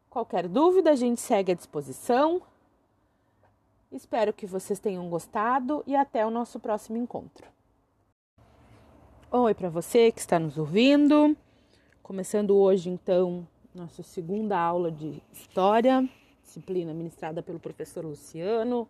Qualquer 0.09 0.47
dúvida, 0.47 0.91
a 0.91 0.95
gente 0.95 1.21
segue 1.21 1.53
à 1.53 1.55
disposição. 1.55 2.41
Espero 3.91 4.33
que 4.33 4.45
vocês 4.45 4.79
tenham 4.79 5.09
gostado 5.09 5.83
e 5.87 5.95
até 5.95 6.25
o 6.25 6.29
nosso 6.29 6.59
próximo 6.59 6.97
encontro. 6.97 7.47
Oi 9.33 9.53
para 9.53 9.69
você 9.69 10.11
que 10.11 10.19
está 10.19 10.37
nos 10.37 10.57
ouvindo. 10.57 11.37
Começando 12.03 12.53
hoje, 12.53 12.89
então, 12.89 13.47
nossa 13.73 14.03
segunda 14.03 14.59
aula 14.59 14.91
de 14.91 15.23
História, 15.31 16.05
disciplina 16.43 16.93
ministrada 16.93 17.41
pelo 17.41 17.57
professor 17.57 18.03
Luciano, 18.03 18.89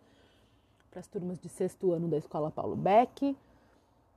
para 0.90 0.98
as 0.98 1.06
turmas 1.06 1.38
de 1.38 1.48
sexto 1.48 1.92
ano 1.92 2.08
da 2.08 2.16
Escola 2.16 2.50
Paulo 2.50 2.74
Beck. 2.74 3.36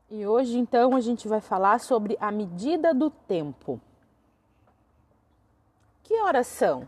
E 0.10 0.26
hoje, 0.26 0.58
então, 0.58 0.96
a 0.96 1.00
gente 1.00 1.28
vai 1.28 1.42
falar 1.42 1.80
sobre 1.80 2.18
a 2.20 2.32
medida 2.32 2.92
do 2.92 3.12
tempo. 3.12 3.80
Que 6.02 6.16
horas 6.22 6.48
são? 6.48 6.88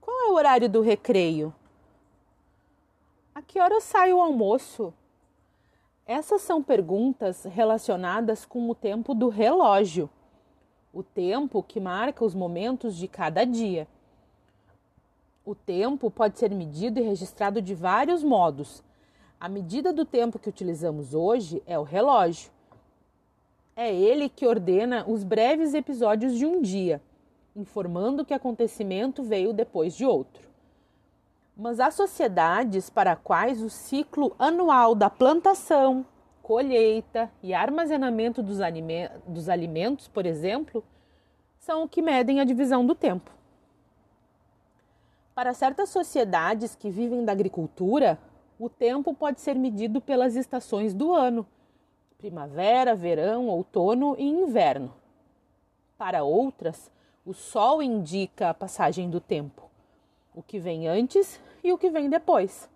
Qual 0.00 0.26
é 0.26 0.32
o 0.32 0.34
horário 0.34 0.68
do 0.68 0.80
recreio? 0.80 1.54
A 3.32 3.40
que 3.40 3.60
hora 3.60 3.80
sai 3.80 4.12
o 4.12 4.20
almoço? 4.20 4.92
Essas 6.14 6.42
são 6.42 6.62
perguntas 6.62 7.44
relacionadas 7.44 8.44
com 8.44 8.68
o 8.68 8.74
tempo 8.74 9.14
do 9.14 9.30
relógio, 9.30 10.10
o 10.92 11.02
tempo 11.02 11.62
que 11.62 11.80
marca 11.80 12.22
os 12.22 12.34
momentos 12.34 12.98
de 12.98 13.08
cada 13.08 13.44
dia. 13.46 13.88
O 15.42 15.54
tempo 15.54 16.10
pode 16.10 16.38
ser 16.38 16.50
medido 16.50 17.00
e 17.00 17.02
registrado 17.02 17.62
de 17.62 17.74
vários 17.74 18.22
modos. 18.22 18.84
A 19.40 19.48
medida 19.48 19.90
do 19.90 20.04
tempo 20.04 20.38
que 20.38 20.50
utilizamos 20.50 21.14
hoje 21.14 21.62
é 21.66 21.78
o 21.78 21.82
relógio. 21.82 22.50
É 23.74 23.90
ele 23.90 24.28
que 24.28 24.46
ordena 24.46 25.06
os 25.08 25.24
breves 25.24 25.72
episódios 25.72 26.34
de 26.34 26.44
um 26.44 26.60
dia, 26.60 27.00
informando 27.56 28.22
que 28.22 28.34
acontecimento 28.34 29.22
veio 29.22 29.54
depois 29.54 29.94
de 29.96 30.04
outro. 30.04 30.51
Mas 31.62 31.78
há 31.78 31.92
sociedades 31.92 32.90
para 32.90 33.14
quais 33.14 33.62
o 33.62 33.70
ciclo 33.70 34.34
anual 34.36 34.96
da 34.96 35.08
plantação, 35.08 36.04
colheita 36.42 37.30
e 37.40 37.54
armazenamento 37.54 38.42
dos, 38.42 38.58
dos 39.28 39.48
alimentos, 39.48 40.08
por 40.08 40.26
exemplo, 40.26 40.82
são 41.60 41.84
o 41.84 41.88
que 41.88 42.02
medem 42.02 42.40
a 42.40 42.44
divisão 42.44 42.84
do 42.84 42.96
tempo. 42.96 43.30
Para 45.36 45.54
certas 45.54 45.90
sociedades 45.90 46.74
que 46.74 46.90
vivem 46.90 47.24
da 47.24 47.30
agricultura, 47.30 48.18
o 48.58 48.68
tempo 48.68 49.14
pode 49.14 49.40
ser 49.40 49.54
medido 49.54 50.00
pelas 50.00 50.34
estações 50.34 50.92
do 50.92 51.14
ano: 51.14 51.46
primavera, 52.18 52.92
verão, 52.92 53.46
outono 53.46 54.16
e 54.18 54.24
inverno. 54.24 54.92
Para 55.96 56.24
outras, 56.24 56.90
o 57.24 57.32
sol 57.32 57.80
indica 57.80 58.50
a 58.50 58.54
passagem 58.54 59.08
do 59.08 59.20
tempo, 59.20 59.70
o 60.34 60.42
que 60.42 60.58
vem 60.58 60.88
antes 60.88 61.40
e 61.62 61.72
o 61.72 61.78
que 61.78 61.90
vem 61.90 62.08
depois. 62.08 62.68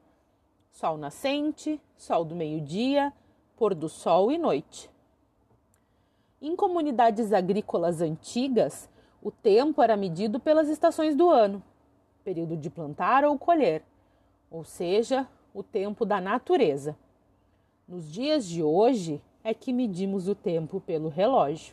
Sol 0.70 0.96
nascente, 0.96 1.80
sol 1.96 2.24
do 2.24 2.34
meio-dia, 2.34 3.12
pôr 3.56 3.74
do 3.74 3.88
sol 3.88 4.30
e 4.30 4.38
noite. 4.38 4.90
Em 6.40 6.54
comunidades 6.54 7.32
agrícolas 7.32 8.00
antigas, 8.00 8.88
o 9.22 9.30
tempo 9.30 9.82
era 9.82 9.96
medido 9.96 10.38
pelas 10.38 10.68
estações 10.68 11.16
do 11.16 11.30
ano 11.30 11.62
período 12.26 12.56
de 12.56 12.68
plantar 12.68 13.24
ou 13.24 13.38
colher, 13.38 13.84
ou 14.50 14.64
seja, 14.64 15.28
o 15.54 15.62
tempo 15.62 16.04
da 16.04 16.20
natureza. 16.20 16.98
Nos 17.86 18.10
dias 18.10 18.44
de 18.48 18.64
hoje 18.64 19.22
é 19.44 19.54
que 19.54 19.72
medimos 19.72 20.26
o 20.26 20.34
tempo 20.34 20.80
pelo 20.80 21.08
relógio. 21.08 21.72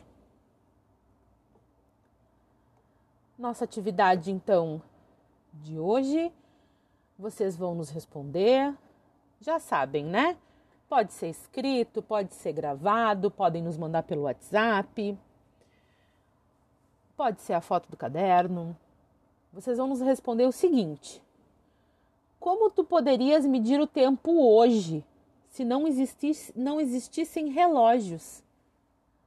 Nossa 3.36 3.64
atividade, 3.64 4.30
então, 4.30 4.80
de 5.54 5.76
hoje, 5.76 6.32
vocês 7.18 7.56
vão 7.56 7.74
nos 7.74 7.90
responder. 7.90 8.74
Já 9.40 9.58
sabem, 9.58 10.04
né? 10.04 10.36
Pode 10.88 11.12
ser 11.12 11.28
escrito, 11.28 12.02
pode 12.02 12.34
ser 12.34 12.52
gravado, 12.52 13.30
podem 13.30 13.62
nos 13.62 13.76
mandar 13.76 14.02
pelo 14.02 14.22
WhatsApp, 14.22 15.18
pode 17.16 17.40
ser 17.40 17.54
a 17.54 17.60
foto 17.60 17.90
do 17.90 17.96
caderno, 17.96 18.76
vocês 19.54 19.78
vão 19.78 19.86
nos 19.86 20.00
responder 20.00 20.46
o 20.46 20.52
seguinte: 20.52 21.22
Como 22.40 22.70
tu 22.70 22.82
poderias 22.82 23.46
medir 23.46 23.80
o 23.80 23.86
tempo 23.86 24.32
hoje 24.52 25.04
se 25.48 25.64
não, 25.64 25.86
existisse, 25.86 26.52
não 26.56 26.80
existissem 26.80 27.50
relógios, 27.50 28.42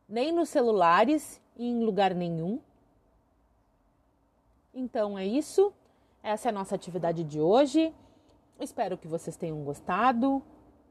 nem 0.08 0.34
nos 0.34 0.50
celulares 0.50 1.42
e 1.56 1.66
em 1.66 1.84
lugar 1.84 2.14
nenhum? 2.14 2.60
Então 4.74 5.18
é 5.18 5.26
isso. 5.26 5.74
Essa 6.28 6.50
é 6.50 6.52
a 6.52 6.54
nossa 6.54 6.76
atividade 6.76 7.24
de 7.24 7.40
hoje. 7.40 7.96
Espero 8.60 8.98
que 8.98 9.08
vocês 9.08 9.38
tenham 9.38 9.64
gostado. 9.64 10.44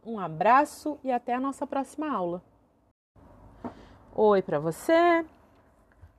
Um 0.03 0.19
abraço 0.19 0.99
e 1.05 1.13
até 1.13 1.35
a 1.35 1.39
nossa 1.39 1.67
próxima 1.67 2.11
aula. 2.11 2.43
Oi 4.15 4.41
para 4.41 4.59
você. 4.59 5.27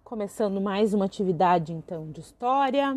Começando 0.03 0.61
mais 0.61 0.93
uma 0.93 1.05
atividade 1.05 1.73
então 1.73 2.11
de 2.11 2.21
história. 2.21 2.95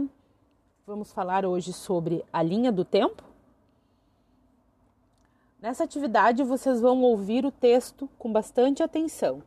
Vamos 0.86 1.10
falar 1.10 1.46
hoje 1.46 1.72
sobre 1.72 2.22
a 2.30 2.42
linha 2.42 2.70
do 2.70 2.84
tempo. 2.84 3.24
Nessa 5.58 5.84
atividade 5.84 6.44
vocês 6.44 6.82
vão 6.82 7.00
ouvir 7.00 7.46
o 7.46 7.50
texto 7.50 8.06
com 8.18 8.30
bastante 8.30 8.82
atenção 8.82 9.42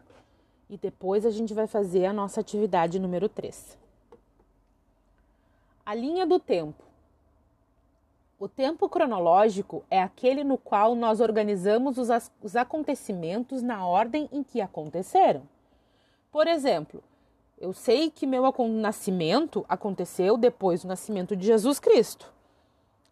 e 0.68 0.76
depois 0.76 1.24
a 1.24 1.30
gente 1.30 1.54
vai 1.54 1.68
fazer 1.68 2.08
a 2.08 2.14
nossa 2.14 2.42
atividade 2.42 2.98
número 2.98 3.30
3. 3.30 3.83
A 5.86 5.93
linha 5.93 6.26
do 6.26 6.39
tempo. 6.39 6.84
O 8.39 8.48
tempo 8.48 8.88
cronológico 8.88 9.84
é 9.89 10.02
aquele 10.02 10.43
no 10.43 10.58
qual 10.58 10.96
nós 10.96 11.19
organizamos 11.19 11.98
os, 11.98 12.10
os 12.41 12.56
acontecimentos 12.56 13.62
na 13.62 13.86
ordem 13.86 14.30
em 14.32 14.43
que 14.43 14.62
aconteceram. 14.62 15.43
Por 16.32 16.48
exemplo, 16.48 17.04
eu 17.58 17.74
sei 17.74 18.10
que 18.10 18.26
meu 18.26 18.43
nascimento 18.69 19.65
aconteceu 19.69 20.36
depois 20.36 20.82
do 20.82 20.88
nascimento 20.88 21.36
de 21.36 21.46
Jesus 21.46 21.80
Cristo. 21.80 22.34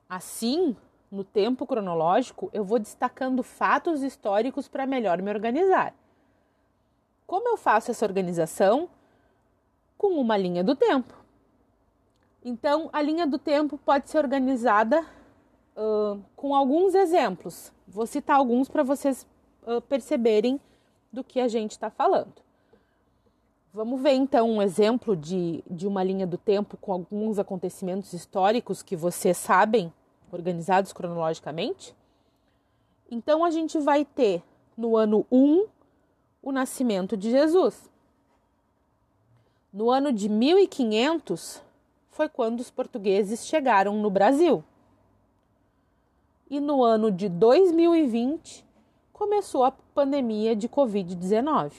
Assim, 0.10 0.76
no 1.12 1.24
tempo 1.24 1.66
cronológico, 1.68 2.50
eu 2.54 2.64
vou 2.64 2.80
destacando 2.80 3.44
fatos 3.44 4.04
históricos 4.04 4.68
para 4.68 4.86
melhor 4.86 5.22
me 5.22 5.30
organizar. 5.30 5.94
Como 7.28 7.48
eu 7.48 7.58
faço 7.58 7.92
essa 7.92 8.06
organização? 8.06 8.90
Com 9.98 10.20
uma 10.20 10.36
linha 10.36 10.64
do 10.64 10.76
tempo. 10.76 11.21
Então, 12.44 12.90
a 12.92 13.02
linha 13.02 13.28
do 13.28 13.38
tempo 13.38 13.78
pode 13.78 14.10
ser 14.10 14.18
organizada 14.18 15.06
uh, 15.76 16.20
com 16.36 16.56
alguns 16.56 16.96
exemplos. 16.96 17.72
Vou 17.88 18.08
citar 18.08 18.38
alguns 18.38 18.68
para 18.68 18.82
vocês 18.82 19.28
uh, 19.64 19.80
perceberem 19.82 20.60
do 21.12 21.24
que 21.24 21.40
a 21.40 21.48
gente 21.48 21.72
está 21.72 21.90
falando. 21.90 22.34
Vamos 23.74 24.02
ver 24.02 24.14
então 24.14 24.50
um 24.50 24.62
exemplo 24.62 25.16
de, 25.16 25.64
de 25.70 25.88
uma 25.88 26.04
linha 26.04 26.28
do 26.28 26.38
tempo 26.38 26.76
com 26.78 26.92
alguns 26.92 27.40
acontecimentos 27.40 28.12
históricos 28.12 28.84
que 28.84 28.98
vocês 28.98 29.38
sabem, 29.38 29.94
organizados 30.32 30.92
cronologicamente? 30.92 31.96
Então 33.10 33.46
a 33.46 33.52
gente 33.52 33.80
vai 33.80 34.04
ter 34.04 34.44
no 34.76 34.98
ano 34.98 35.26
1 35.32 35.68
o 36.42 36.52
nascimento 36.52 37.16
de 37.16 37.30
Jesus. 37.30 37.90
No 39.72 39.90
ano 39.90 40.12
de 40.12 40.28
1500 40.28 41.62
foi 42.12 42.28
quando 42.28 42.60
os 42.60 42.70
portugueses 42.70 43.46
chegaram 43.46 43.96
no 43.96 44.10
Brasil. 44.10 44.64
E 46.50 46.60
no 46.60 46.84
ano 46.84 47.10
de 47.10 47.30
2020 47.30 48.66
começou 49.14 49.64
a 49.64 49.72
pandemia 49.72 50.56
de 50.56 50.68
Covid-19. 50.68 51.72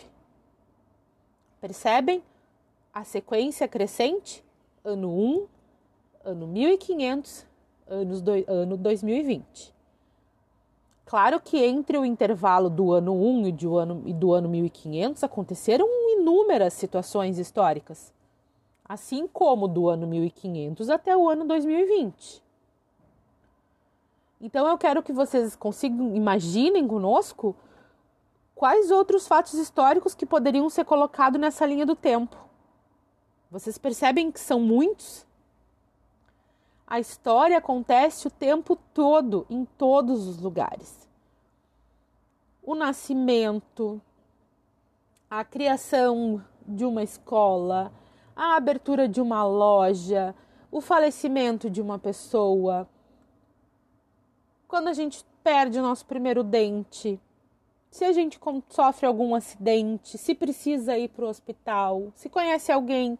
Percebem 1.61 2.23
a 2.92 3.05
sequência 3.05 3.68
crescente? 3.68 4.42
Ano 4.85 5.11
1, 5.11 5.47
ano 6.25 6.47
1500, 6.47 7.47
anos 7.87 8.21
do, 8.21 8.33
ano 8.49 8.77
2020. 8.77 9.73
Claro 11.05 11.38
que 11.40 11.59
entre 11.59 11.99
o 11.99 12.05
intervalo 12.07 12.71
do 12.71 12.92
ano 12.92 13.12
1 13.12 13.49
e 13.49 13.53
do 13.53 13.77
ano, 13.77 14.03
e 14.07 14.14
do 14.14 14.33
ano 14.33 14.49
1500 14.49 15.23
aconteceram 15.23 15.87
inúmeras 16.18 16.73
situações 16.73 17.38
históricas, 17.38 18.12
assim 18.92 19.26
como 19.26 19.66
do 19.66 19.88
ano 19.88 20.07
1500 20.07 20.90
até 20.90 21.16
o 21.16 21.26
ano 21.26 21.46
2020. 21.46 22.42
Então 24.38 24.68
eu 24.68 24.76
quero 24.76 25.02
que 25.02 25.14
vocês 25.14 25.57
consigam 25.57 26.14
imaginem 26.14 26.87
conosco 26.87 27.57
quais 28.55 28.90
outros 28.90 29.26
fatos 29.26 29.55
históricos 29.55 30.14
que 30.14 30.26
poderiam 30.26 30.68
ser 30.68 30.85
colocados 30.85 31.40
nessa 31.40 31.64
linha 31.64 31.87
do 31.87 31.96
tempo? 31.96 32.37
Vocês 33.50 33.78
percebem 33.78 34.31
que 34.31 34.38
são 34.38 34.61
muitos? 34.61 35.26
A 36.87 37.00
história 37.00 37.57
acontece 37.57 38.26
o 38.26 38.31
tempo 38.31 38.76
todo, 38.92 39.46
em 39.48 39.64
todos 39.64 40.28
os 40.28 40.38
lugares. 40.38 41.09
O 42.62 42.74
nascimento, 42.74 44.02
a 45.31 45.42
criação 45.42 46.44
de 46.66 46.85
uma 46.85 47.02
escola, 47.02 47.90
a 48.35 48.57
abertura 48.57 49.09
de 49.09 49.21
uma 49.21 49.45
loja, 49.45 50.35
o 50.71 50.81
falecimento 50.81 51.68
de 51.68 51.81
uma 51.81 51.99
pessoa, 51.99 52.88
quando 54.66 54.88
a 54.88 54.92
gente 54.92 55.25
perde 55.45 55.79
o 55.79 55.83
nosso 55.83 56.07
primeiro 56.07 56.42
dente, 56.42 57.21
se 57.90 58.07
a 58.07 58.12
gente 58.12 58.40
sofre 58.71 59.07
algum 59.07 59.35
acidente, 59.35 60.16
se 60.16 60.35
precisa 60.35 60.97
ir 60.97 61.09
para 61.09 61.27
o 61.27 61.29
hospital, 61.29 62.11
se 62.14 62.31
conhece 62.31 62.73
alguém 62.73 63.18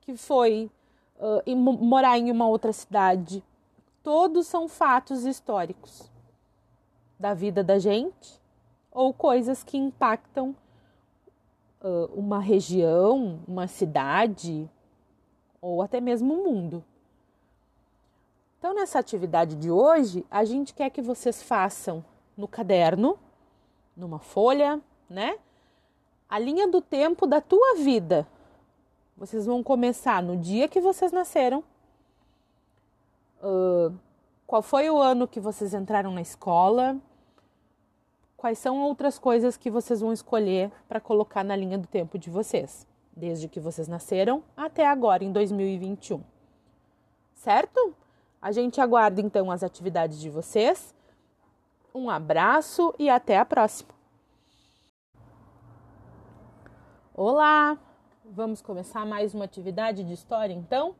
que 0.00 0.16
foi 0.16 0.70
uh, 1.18 1.56
morar 1.56 2.18
em 2.18 2.30
uma 2.30 2.48
outra 2.48 2.72
cidade, 2.72 3.44
todos 4.02 4.46
são 4.46 4.68
fatos 4.68 5.26
históricos 5.26 6.10
da 7.18 7.34
vida 7.34 7.62
da 7.62 7.78
gente 7.78 8.40
ou 8.90 9.12
coisas 9.12 9.62
que 9.62 9.76
impactam 9.76 10.56
uma 12.14 12.38
região, 12.38 13.40
uma 13.46 13.66
cidade 13.66 14.68
ou 15.60 15.82
até 15.82 16.00
mesmo 16.00 16.34
o 16.34 16.44
mundo. 16.44 16.84
Então, 18.58 18.74
nessa 18.74 18.98
atividade 18.98 19.54
de 19.54 19.70
hoje, 19.70 20.24
a 20.30 20.44
gente 20.44 20.74
quer 20.74 20.90
que 20.90 21.02
vocês 21.02 21.42
façam 21.42 22.04
no 22.36 22.48
caderno, 22.48 23.18
numa 23.96 24.18
folha, 24.18 24.80
né? 25.08 25.38
A 26.28 26.38
linha 26.38 26.66
do 26.66 26.80
tempo 26.80 27.26
da 27.26 27.40
tua 27.40 27.76
vida. 27.76 28.26
Vocês 29.16 29.46
vão 29.46 29.62
começar 29.62 30.22
no 30.22 30.36
dia 30.36 30.68
que 30.68 30.80
vocês 30.80 31.12
nasceram. 31.12 31.62
Uh, 33.40 33.96
qual 34.46 34.62
foi 34.62 34.90
o 34.90 34.98
ano 35.00 35.28
que 35.28 35.40
vocês 35.40 35.72
entraram 35.72 36.10
na 36.10 36.20
escola? 36.20 36.96
Quais 38.46 38.60
são 38.60 38.80
outras 38.80 39.18
coisas 39.18 39.56
que 39.56 39.68
vocês 39.68 40.00
vão 40.00 40.12
escolher 40.12 40.70
para 40.86 41.00
colocar 41.00 41.42
na 41.42 41.56
linha 41.56 41.76
do 41.76 41.88
tempo 41.88 42.16
de 42.16 42.30
vocês, 42.30 42.86
desde 43.10 43.48
que 43.48 43.58
vocês 43.58 43.88
nasceram 43.88 44.40
até 44.56 44.86
agora, 44.86 45.24
em 45.24 45.32
2021. 45.32 46.22
Certo? 47.34 47.92
A 48.40 48.52
gente 48.52 48.80
aguarda 48.80 49.20
então 49.20 49.50
as 49.50 49.64
atividades 49.64 50.20
de 50.20 50.30
vocês. 50.30 50.94
Um 51.92 52.08
abraço 52.08 52.94
e 53.00 53.10
até 53.10 53.36
a 53.36 53.44
próxima. 53.44 53.90
Olá! 57.12 57.76
Vamos 58.24 58.62
começar 58.62 59.04
mais 59.04 59.34
uma 59.34 59.44
atividade 59.44 60.04
de 60.04 60.12
história 60.12 60.54
então? 60.54 60.94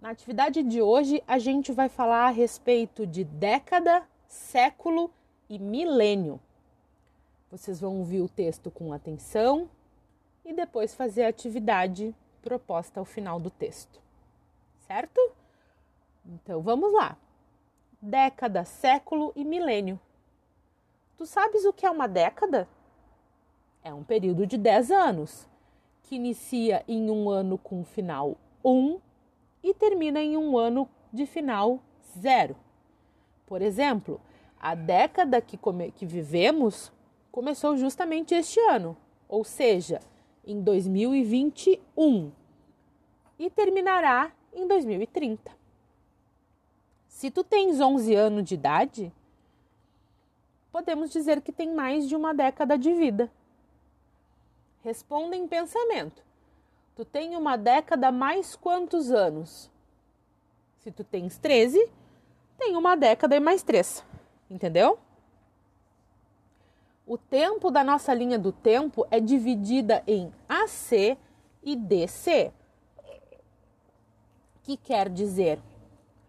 Na 0.00 0.10
atividade 0.10 0.64
de 0.64 0.82
hoje, 0.82 1.22
a 1.28 1.38
gente 1.38 1.70
vai 1.70 1.88
falar 1.88 2.26
a 2.26 2.30
respeito 2.30 3.06
de 3.06 3.22
década, 3.22 4.02
século 4.26 5.12
e 5.50 5.58
milênio. 5.58 6.40
Vocês 7.50 7.80
vão 7.80 7.98
ouvir 7.98 8.20
o 8.20 8.28
texto 8.28 8.70
com 8.70 8.92
atenção 8.92 9.68
e 10.44 10.52
depois 10.52 10.94
fazer 10.94 11.24
a 11.24 11.28
atividade 11.28 12.14
proposta 12.40 13.00
ao 13.00 13.04
final 13.04 13.40
do 13.40 13.50
texto. 13.50 14.00
Certo? 14.86 15.20
Então 16.24 16.62
vamos 16.62 16.92
lá. 16.92 17.16
Década, 18.00 18.64
século 18.64 19.32
e 19.34 19.44
milênio. 19.44 19.98
Tu 21.18 21.26
sabes 21.26 21.64
o 21.64 21.72
que 21.72 21.84
é 21.84 21.90
uma 21.90 22.06
década? 22.06 22.68
É 23.82 23.92
um 23.92 24.04
período 24.04 24.46
de 24.46 24.56
10 24.56 24.90
anos, 24.90 25.48
que 26.04 26.14
inicia 26.14 26.84
em 26.86 27.10
um 27.10 27.28
ano 27.28 27.58
com 27.58 27.84
final 27.84 28.36
1 28.64 29.00
e 29.62 29.74
termina 29.74 30.20
em 30.20 30.36
um 30.36 30.56
ano 30.56 30.88
de 31.12 31.26
final 31.26 31.80
0. 32.16 32.56
Por 33.46 33.60
exemplo, 33.60 34.20
a 34.60 34.74
década 34.74 35.40
que, 35.40 35.56
come, 35.56 35.90
que 35.90 36.04
vivemos 36.04 36.92
começou 37.32 37.76
justamente 37.76 38.34
este 38.34 38.60
ano, 38.60 38.96
ou 39.26 39.42
seja, 39.42 40.00
em 40.44 40.60
2021, 40.60 42.30
e 43.38 43.48
terminará 43.48 44.30
em 44.52 44.66
2030. 44.66 45.50
Se 47.08 47.30
tu 47.30 47.42
tens 47.42 47.80
11 47.80 48.14
anos 48.14 48.44
de 48.44 48.54
idade, 48.54 49.12
podemos 50.70 51.10
dizer 51.10 51.40
que 51.40 51.52
tem 51.52 51.74
mais 51.74 52.06
de 52.06 52.14
uma 52.14 52.34
década 52.34 52.76
de 52.76 52.92
vida. 52.92 53.30
Responda 54.82 55.36
em 55.36 55.48
pensamento. 55.48 56.22
Tu 56.94 57.04
tem 57.04 57.36
uma 57.36 57.56
década 57.56 58.12
mais 58.12 58.54
quantos 58.56 59.10
anos? 59.10 59.70
Se 60.78 60.90
tu 60.90 61.04
tens 61.04 61.38
13, 61.38 61.90
tem 62.58 62.76
uma 62.76 62.96
década 62.96 63.36
e 63.36 63.40
mais 63.40 63.62
três. 63.62 64.04
Entendeu? 64.50 64.98
O 67.06 67.16
tempo 67.16 67.70
da 67.70 67.84
nossa 67.84 68.12
linha 68.12 68.38
do 68.38 68.52
tempo 68.52 69.06
é 69.10 69.20
dividida 69.20 70.02
em 70.06 70.32
AC 70.48 71.16
e 71.62 71.76
DC, 71.76 72.52
que 74.62 74.76
quer 74.76 75.08
dizer 75.08 75.60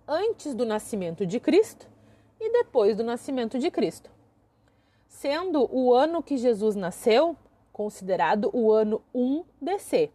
antes 0.08 0.54
do 0.54 0.66
nascimento 0.66 1.26
de 1.26 1.40
Cristo 1.40 1.88
e 2.40 2.52
depois 2.52 2.96
do 2.98 3.04
nascimento 3.04 3.60
de 3.60 3.70
Cristo, 3.70 4.10
sendo 5.08 5.68
o 5.72 5.94
ano 5.94 6.24
que 6.24 6.38
Jesus 6.38 6.76
nasceu 6.76 7.36
considerado 7.72 8.50
o 8.54 8.72
ano 8.72 9.02
1 9.14 9.44
DC. 9.62 10.12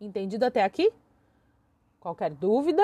Entendido 0.00 0.44
até 0.44 0.64
aqui? 0.64 0.92
Qualquer 2.00 2.30
dúvida, 2.30 2.82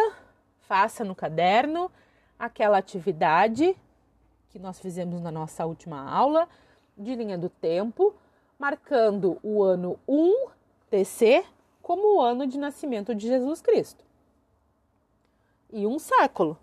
faça 0.61 1.05
no 1.05 1.15
caderno 1.15 1.91
aquela 2.39 2.79
atividade 2.79 3.77
que 4.51 4.59
nós 4.59 4.79
fizemos 4.79 5.21
na 5.21 5.31
nossa 5.31 5.67
última 5.67 6.11
aula 6.11 6.49
de 6.97 7.15
linha 7.15 7.37
do 7.37 7.49
tempo, 7.49 8.15
marcando 8.59 9.39
o 9.43 9.63
ano 9.63 9.99
1 10.07 10.49
DC 10.91 11.45
como 11.83 12.17
o 12.17 12.21
ano 12.21 12.47
de 12.47 12.59
nascimento 12.59 13.15
de 13.15 13.27
Jesus 13.27 13.61
Cristo 13.61 14.09
e 15.73 15.87
um 15.87 15.99
século. 15.99 16.59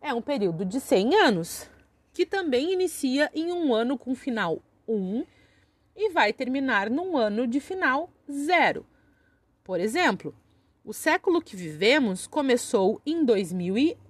É 0.00 0.14
um 0.14 0.22
período 0.22 0.64
de 0.64 0.80
100 0.80 1.14
anos, 1.16 1.70
que 2.12 2.24
também 2.24 2.72
inicia 2.72 3.30
em 3.34 3.52
um 3.52 3.74
ano 3.74 3.98
com 3.98 4.14
final 4.14 4.62
1 4.88 5.24
e 5.96 6.10
vai 6.10 6.32
terminar 6.32 6.88
num 6.88 7.16
ano 7.16 7.46
de 7.46 7.60
final 7.60 8.10
0. 8.30 8.86
Por 9.62 9.78
exemplo, 9.78 10.34
o 10.84 10.92
século 10.92 11.42
que 11.42 11.56
vivemos 11.56 12.26
começou 12.26 13.00
em 13.04 13.24
2001 13.24 14.09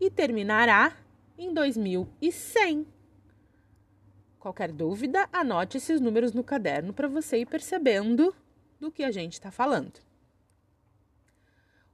e 0.00 0.10
terminará 0.10 0.96
em 1.38 1.52
2100. 1.52 2.86
Qualquer 4.38 4.70
dúvida, 4.70 5.28
anote 5.32 5.78
esses 5.78 6.00
números 6.00 6.32
no 6.32 6.44
caderno 6.44 6.92
para 6.92 7.08
você 7.08 7.38
ir 7.38 7.46
percebendo 7.46 8.34
do 8.78 8.90
que 8.90 9.02
a 9.02 9.10
gente 9.10 9.32
está 9.32 9.50
falando. 9.50 10.00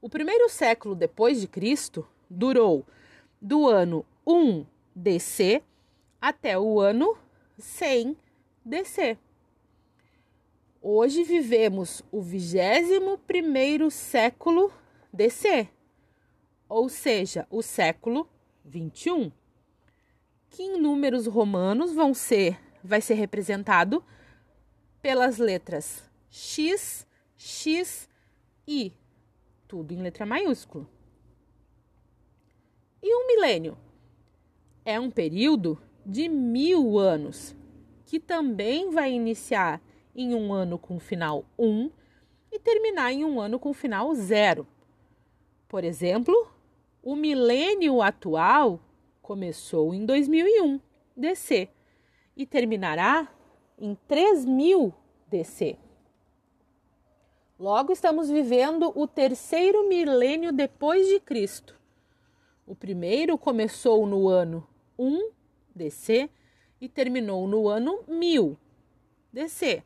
O 0.00 0.08
primeiro 0.08 0.48
século 0.48 0.94
depois 0.94 1.40
de 1.40 1.46
Cristo 1.46 2.06
durou 2.28 2.84
do 3.40 3.68
ano 3.68 4.04
1 4.26 4.66
DC 4.94 5.62
até 6.20 6.58
o 6.58 6.80
ano 6.80 7.16
100 7.58 8.16
DC. 8.64 9.18
Hoje 10.82 11.22
vivemos 11.22 12.02
o 12.10 12.22
21º 12.22 13.90
século 13.90 14.72
DC, 15.12 15.68
ou 16.70 16.88
seja, 16.88 17.46
o 17.50 17.60
século 17.60 18.28
21, 18.64 19.32
que 20.48 20.62
em 20.62 20.80
números 20.80 21.26
romanos 21.26 21.92
vão 21.92 22.14
ser 22.14 22.58
vai 22.82 23.00
ser 23.02 23.14
representado 23.14 24.02
pelas 25.02 25.36
letras 25.36 26.08
X, 26.30 27.06
X, 27.36 28.08
I 28.66 28.94
tudo 29.66 29.92
em 29.92 30.02
letra 30.02 30.24
maiúscula. 30.24 30.86
E 33.02 33.14
um 33.14 33.26
milênio? 33.26 33.76
É 34.84 34.98
um 34.98 35.10
período 35.10 35.78
de 36.04 36.28
mil 36.28 36.98
anos, 36.98 37.54
que 38.06 38.18
também 38.18 38.90
vai 38.90 39.12
iniciar 39.12 39.80
em 40.14 40.34
um 40.34 40.52
ano 40.52 40.78
com 40.78 40.98
final 40.98 41.44
1 41.58 41.90
e 42.50 42.58
terminar 42.58 43.12
em 43.12 43.24
um 43.24 43.40
ano 43.40 43.58
com 43.58 43.72
final 43.72 44.12
0. 44.14 44.66
Por 45.68 45.84
exemplo, 45.84 46.50
o 47.02 47.16
milênio 47.16 48.02
atual 48.02 48.80
começou 49.22 49.94
em 49.94 50.04
2001 50.04 50.80
DC 51.16 51.68
e 52.36 52.46
terminará 52.46 53.28
em 53.78 53.96
3000 54.06 54.92
DC. 55.28 55.76
Logo, 57.58 57.92
estamos 57.92 58.30
vivendo 58.30 58.92
o 58.94 59.06
terceiro 59.06 59.88
milênio 59.88 60.52
depois 60.52 61.06
de 61.08 61.20
Cristo. 61.20 61.78
O 62.66 62.74
primeiro 62.74 63.36
começou 63.36 64.06
no 64.06 64.28
ano 64.28 64.66
1 64.98 65.30
DC 65.74 66.30
e 66.80 66.88
terminou 66.88 67.46
no 67.46 67.68
ano 67.68 68.02
1000 68.08 68.56
DC. 69.32 69.82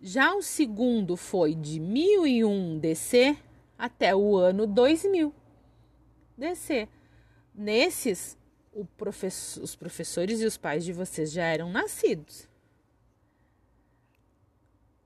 Já 0.00 0.34
o 0.34 0.42
segundo 0.42 1.16
foi 1.16 1.54
de 1.54 1.78
1001 1.78 2.78
DC 2.78 3.36
até 3.78 4.14
o 4.16 4.36
ano 4.36 4.66
2000 4.66 5.41
DC. 6.42 6.88
Nesses, 7.54 8.36
professor, 8.96 9.62
os 9.62 9.76
professores 9.76 10.40
e 10.40 10.46
os 10.46 10.56
pais 10.56 10.84
de 10.84 10.92
vocês 10.92 11.30
já 11.30 11.44
eram 11.44 11.70
nascidos. 11.70 12.48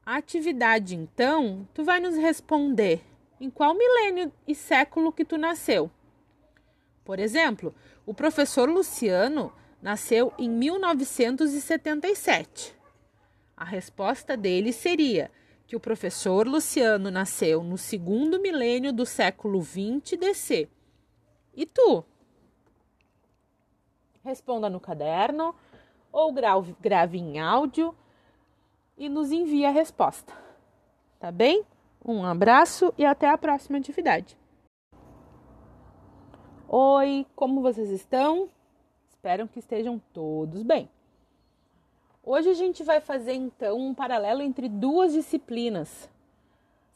A 0.04 0.16
atividade, 0.16 0.96
então, 0.96 1.68
tu 1.74 1.84
vai 1.84 2.00
nos 2.00 2.16
responder 2.16 3.02
em 3.38 3.50
qual 3.50 3.74
milênio 3.74 4.32
e 4.48 4.54
século 4.54 5.12
que 5.12 5.26
tu 5.26 5.36
nasceu. 5.36 5.90
Por 7.04 7.18
exemplo, 7.18 7.74
o 8.06 8.14
professor 8.14 8.70
Luciano 8.70 9.52
nasceu 9.82 10.32
em 10.38 10.48
1977. 10.48 12.74
A 13.56 13.64
resposta 13.64 14.36
dele 14.36 14.72
seria 14.72 15.28
que 15.66 15.74
o 15.76 15.80
professor 15.80 16.46
Luciano 16.46 17.10
nasceu 17.10 17.62
no 17.62 17.76
segundo 17.76 18.40
milênio 18.40 18.90
do 18.92 19.04
século 19.04 19.60
20 19.60 20.16
DC. 20.16 20.68
E 21.56 21.64
tu? 21.64 22.04
Responda 24.22 24.68
no 24.68 24.78
caderno 24.78 25.54
ou 26.12 26.30
grave, 26.32 27.18
em 27.18 27.40
áudio 27.40 27.96
e 28.98 29.08
nos 29.08 29.32
envie 29.32 29.64
a 29.64 29.70
resposta. 29.70 30.34
Tá 31.18 31.32
bem? 31.32 31.64
Um 32.04 32.24
abraço 32.24 32.92
e 32.98 33.04
até 33.06 33.30
a 33.30 33.38
próxima 33.38 33.78
atividade. 33.78 34.36
Oi, 36.68 37.26
como 37.34 37.62
vocês 37.62 37.90
estão? 37.90 38.50
Espero 39.08 39.48
que 39.48 39.58
estejam 39.58 39.98
todos 40.12 40.62
bem. 40.62 40.90
Hoje 42.22 42.50
a 42.50 42.54
gente 42.54 42.82
vai 42.82 43.00
fazer 43.00 43.32
então 43.32 43.78
um 43.78 43.94
paralelo 43.94 44.42
entre 44.42 44.68
duas 44.68 45.12
disciplinas. 45.12 46.10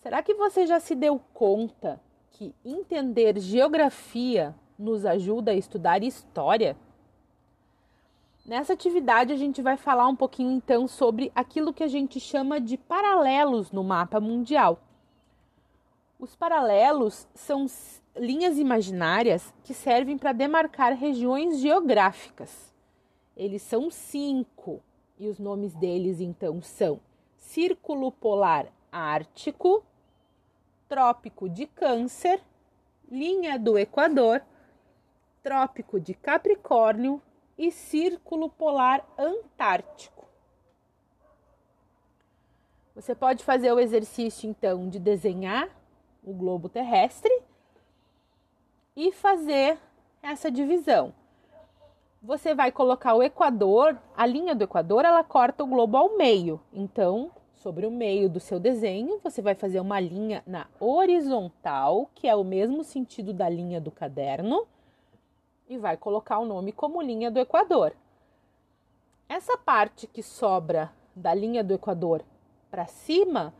Será 0.00 0.22
que 0.22 0.34
você 0.34 0.66
já 0.66 0.80
se 0.80 0.94
deu 0.94 1.20
conta 1.32 2.00
que 2.40 2.54
entender 2.64 3.38
geografia 3.38 4.54
nos 4.78 5.04
ajuda 5.04 5.50
a 5.50 5.54
estudar 5.54 6.02
história? 6.02 6.74
Nessa 8.46 8.72
atividade, 8.72 9.30
a 9.30 9.36
gente 9.36 9.60
vai 9.60 9.76
falar 9.76 10.08
um 10.08 10.16
pouquinho 10.16 10.50
então 10.50 10.88
sobre 10.88 11.30
aquilo 11.34 11.70
que 11.70 11.84
a 11.84 11.86
gente 11.86 12.18
chama 12.18 12.58
de 12.58 12.78
paralelos 12.78 13.70
no 13.70 13.84
mapa 13.84 14.18
mundial. 14.18 14.80
Os 16.18 16.34
paralelos 16.34 17.28
são 17.34 17.66
linhas 18.16 18.56
imaginárias 18.56 19.52
que 19.62 19.74
servem 19.74 20.16
para 20.16 20.32
demarcar 20.32 20.94
regiões 20.94 21.58
geográficas. 21.58 22.72
Eles 23.36 23.60
são 23.60 23.90
cinco 23.90 24.80
e 25.18 25.28
os 25.28 25.38
nomes 25.38 25.74
deles 25.74 26.22
então 26.22 26.62
são 26.62 27.00
Círculo 27.36 28.10
Polar 28.10 28.72
Ártico, 28.90 29.84
Trópico 30.90 31.48
de 31.48 31.68
Câncer, 31.68 32.42
Linha 33.08 33.56
do 33.56 33.78
Equador, 33.78 34.42
Trópico 35.40 36.00
de 36.00 36.14
Capricórnio 36.14 37.22
e 37.56 37.70
Círculo 37.70 38.50
Polar 38.50 39.06
Antártico. 39.16 40.26
Você 42.92 43.14
pode 43.14 43.44
fazer 43.44 43.70
o 43.70 43.78
exercício 43.78 44.50
então 44.50 44.88
de 44.88 44.98
desenhar 44.98 45.68
o 46.24 46.34
globo 46.34 46.68
terrestre 46.68 47.40
e 48.96 49.12
fazer 49.12 49.78
essa 50.20 50.50
divisão. 50.50 51.14
Você 52.20 52.52
vai 52.52 52.72
colocar 52.72 53.14
o 53.14 53.22
equador, 53.22 53.96
a 54.16 54.26
linha 54.26 54.56
do 54.56 54.64
equador, 54.64 55.04
ela 55.04 55.22
corta 55.22 55.62
o 55.62 55.68
globo 55.68 55.96
ao 55.96 56.16
meio. 56.16 56.60
Então, 56.72 57.30
sobre 57.60 57.86
o 57.86 57.90
meio 57.90 58.28
do 58.28 58.40
seu 58.40 58.58
desenho, 58.58 59.20
você 59.22 59.42
vai 59.42 59.54
fazer 59.54 59.80
uma 59.80 60.00
linha 60.00 60.42
na 60.46 60.66
horizontal, 60.80 62.10
que 62.14 62.26
é 62.26 62.34
o 62.34 62.42
mesmo 62.42 62.82
sentido 62.82 63.34
da 63.34 63.48
linha 63.48 63.78
do 63.78 63.90
caderno 63.90 64.66
e 65.68 65.76
vai 65.76 65.96
colocar 65.96 66.38
o 66.38 66.46
nome 66.46 66.72
como 66.72 67.02
linha 67.02 67.30
do 67.30 67.38
Equador. 67.38 67.94
Essa 69.28 69.58
parte 69.58 70.06
que 70.06 70.22
sobra 70.22 70.90
da 71.14 71.34
linha 71.34 71.62
do 71.62 71.74
Equador 71.74 72.24
para 72.70 72.86
cima, 72.86 73.52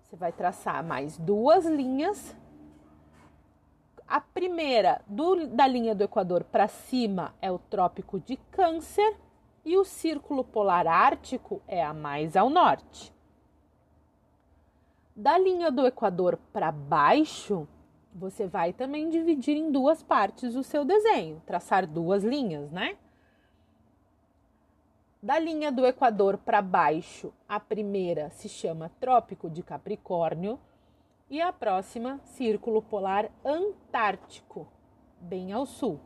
você 0.00 0.14
vai 0.14 0.30
traçar 0.30 0.82
mais 0.84 1.18
duas 1.18 1.66
linhas. 1.66 2.36
A 4.06 4.20
primeira 4.20 5.02
do, 5.08 5.48
da 5.48 5.66
linha 5.66 5.94
do 5.94 6.04
Equador 6.04 6.44
para 6.44 6.68
cima 6.68 7.34
é 7.42 7.50
o 7.50 7.58
Trópico 7.58 8.20
de 8.20 8.36
Câncer 8.52 9.16
e 9.64 9.76
o 9.76 9.84
Círculo 9.84 10.44
Polar 10.44 10.86
Ártico 10.86 11.62
é 11.66 11.82
a 11.82 11.94
mais 11.94 12.36
ao 12.36 12.50
norte. 12.50 13.12
Da 15.14 15.38
linha 15.38 15.70
do 15.70 15.86
Equador 15.86 16.38
para 16.52 16.72
baixo 16.72 17.68
você 18.14 18.46
vai 18.46 18.72
também 18.72 19.08
dividir 19.08 19.56
em 19.56 19.70
duas 19.70 20.02
partes 20.02 20.54
o 20.54 20.62
seu 20.62 20.84
desenho, 20.84 21.40
traçar 21.46 21.86
duas 21.86 22.22
linhas, 22.22 22.70
né? 22.70 22.96
Da 25.22 25.38
linha 25.38 25.70
do 25.70 25.86
Equador 25.86 26.36
para 26.36 26.60
baixo, 26.60 27.32
a 27.48 27.58
primeira 27.58 28.28
se 28.30 28.48
chama 28.48 28.90
Trópico 29.00 29.48
de 29.48 29.62
Capricórnio 29.62 30.58
e 31.30 31.40
a 31.40 31.52
próxima 31.52 32.20
Círculo 32.24 32.82
Polar 32.82 33.30
Antártico, 33.44 34.66
bem 35.20 35.52
ao 35.52 35.64
sul. 35.64 36.00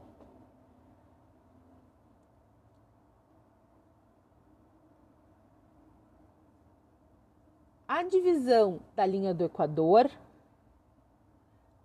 A 7.88 8.02
divisão 8.02 8.80
da 8.96 9.06
linha 9.06 9.32
do 9.32 9.44
Equador 9.44 10.10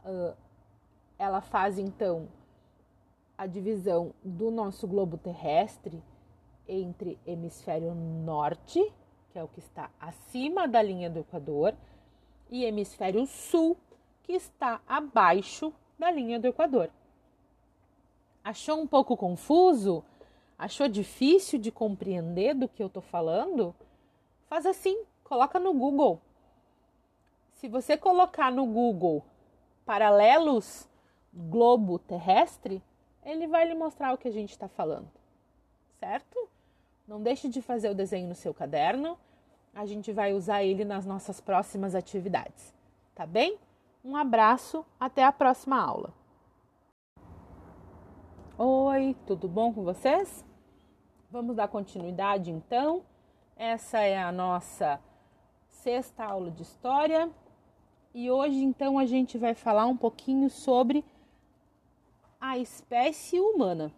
uh, 0.04 0.36
ela 1.18 1.42
faz 1.42 1.78
então 1.78 2.28
a 3.38 3.46
divisão 3.46 4.12
do 4.24 4.50
nosso 4.50 4.88
globo 4.88 5.16
terrestre 5.18 6.02
entre 6.68 7.20
hemisfério 7.26 7.94
norte, 7.94 8.82
que 9.32 9.38
é 9.38 9.44
o 9.44 9.48
que 9.48 9.60
está 9.60 9.92
acima 10.00 10.68
da 10.68 10.82
linha 10.82 11.10
do 11.10 11.20
Equador, 11.20 11.76
e 12.50 12.66
hemisfério 12.66 13.26
sul, 13.28 13.78
que 14.24 14.34
está 14.34 14.82
abaixo 14.88 15.72
da 16.00 16.10
linha 16.10 16.40
do 16.40 16.48
Equador. 16.48 16.90
Achou 18.44 18.80
um 18.82 18.88
pouco 18.88 19.16
confuso? 19.16 20.04
Achou 20.58 20.88
difícil 20.88 21.60
de 21.60 21.72
compreender 21.72 22.56
do 22.56 22.68
que 22.68 22.82
eu 22.82 22.88
estou 22.88 23.04
falando? 23.04 23.76
Faz 24.48 24.66
assim, 24.66 25.04
coloca 25.32 25.58
no 25.62 25.74
Google. 25.74 26.20
Se 27.54 27.70
você 27.70 27.96
colocar 27.96 28.52
no 28.52 28.66
Google 28.66 29.24
paralelos 29.86 30.90
globo 31.34 31.98
terrestre, 31.98 32.84
ele 33.24 33.48
vai 33.48 33.66
lhe 33.66 33.74
mostrar 33.74 34.14
o 34.14 34.18
que 34.18 34.28
a 34.28 34.32
gente 34.32 34.50
está 34.50 34.68
falando, 34.68 35.08
certo? 36.02 36.50
Não 37.08 37.24
deixe 37.24 37.48
de 37.48 37.62
fazer 37.62 37.90
o 37.90 37.96
desenho 37.96 38.28
no 38.28 38.36
seu 38.36 38.54
caderno, 38.54 39.18
a 39.74 39.86
gente 39.86 40.12
vai 40.12 40.34
usar 40.34 40.64
ele 40.64 40.84
nas 40.84 41.06
nossas 41.06 41.40
próximas 41.40 41.96
atividades, 41.96 42.76
tá 43.16 43.26
bem? 43.26 43.58
Um 44.04 44.18
abraço, 44.18 44.86
até 45.00 45.24
a 45.24 45.32
próxima 45.32 45.82
aula. 45.82 46.14
Oi, 48.58 49.16
tudo 49.26 49.48
bom 49.48 49.74
com 49.74 49.82
vocês? 49.82 50.44
Vamos 51.30 51.56
dar 51.56 51.70
continuidade 51.70 52.52
então. 52.52 53.02
Essa 53.56 54.00
é 54.00 54.22
a 54.22 54.30
nossa 54.30 55.00
sexta 55.82 56.24
aula 56.24 56.52
de 56.52 56.62
história 56.62 57.28
e 58.14 58.30
hoje 58.30 58.60
então 58.64 59.00
a 59.00 59.06
gente 59.08 59.36
vai 59.36 59.56
falar 59.56 59.88
um 59.88 59.98
pouquinho 59.98 60.48
sobre 60.48 61.04
a 62.40 62.60
espécie 62.60 63.40
humana. 63.40 63.92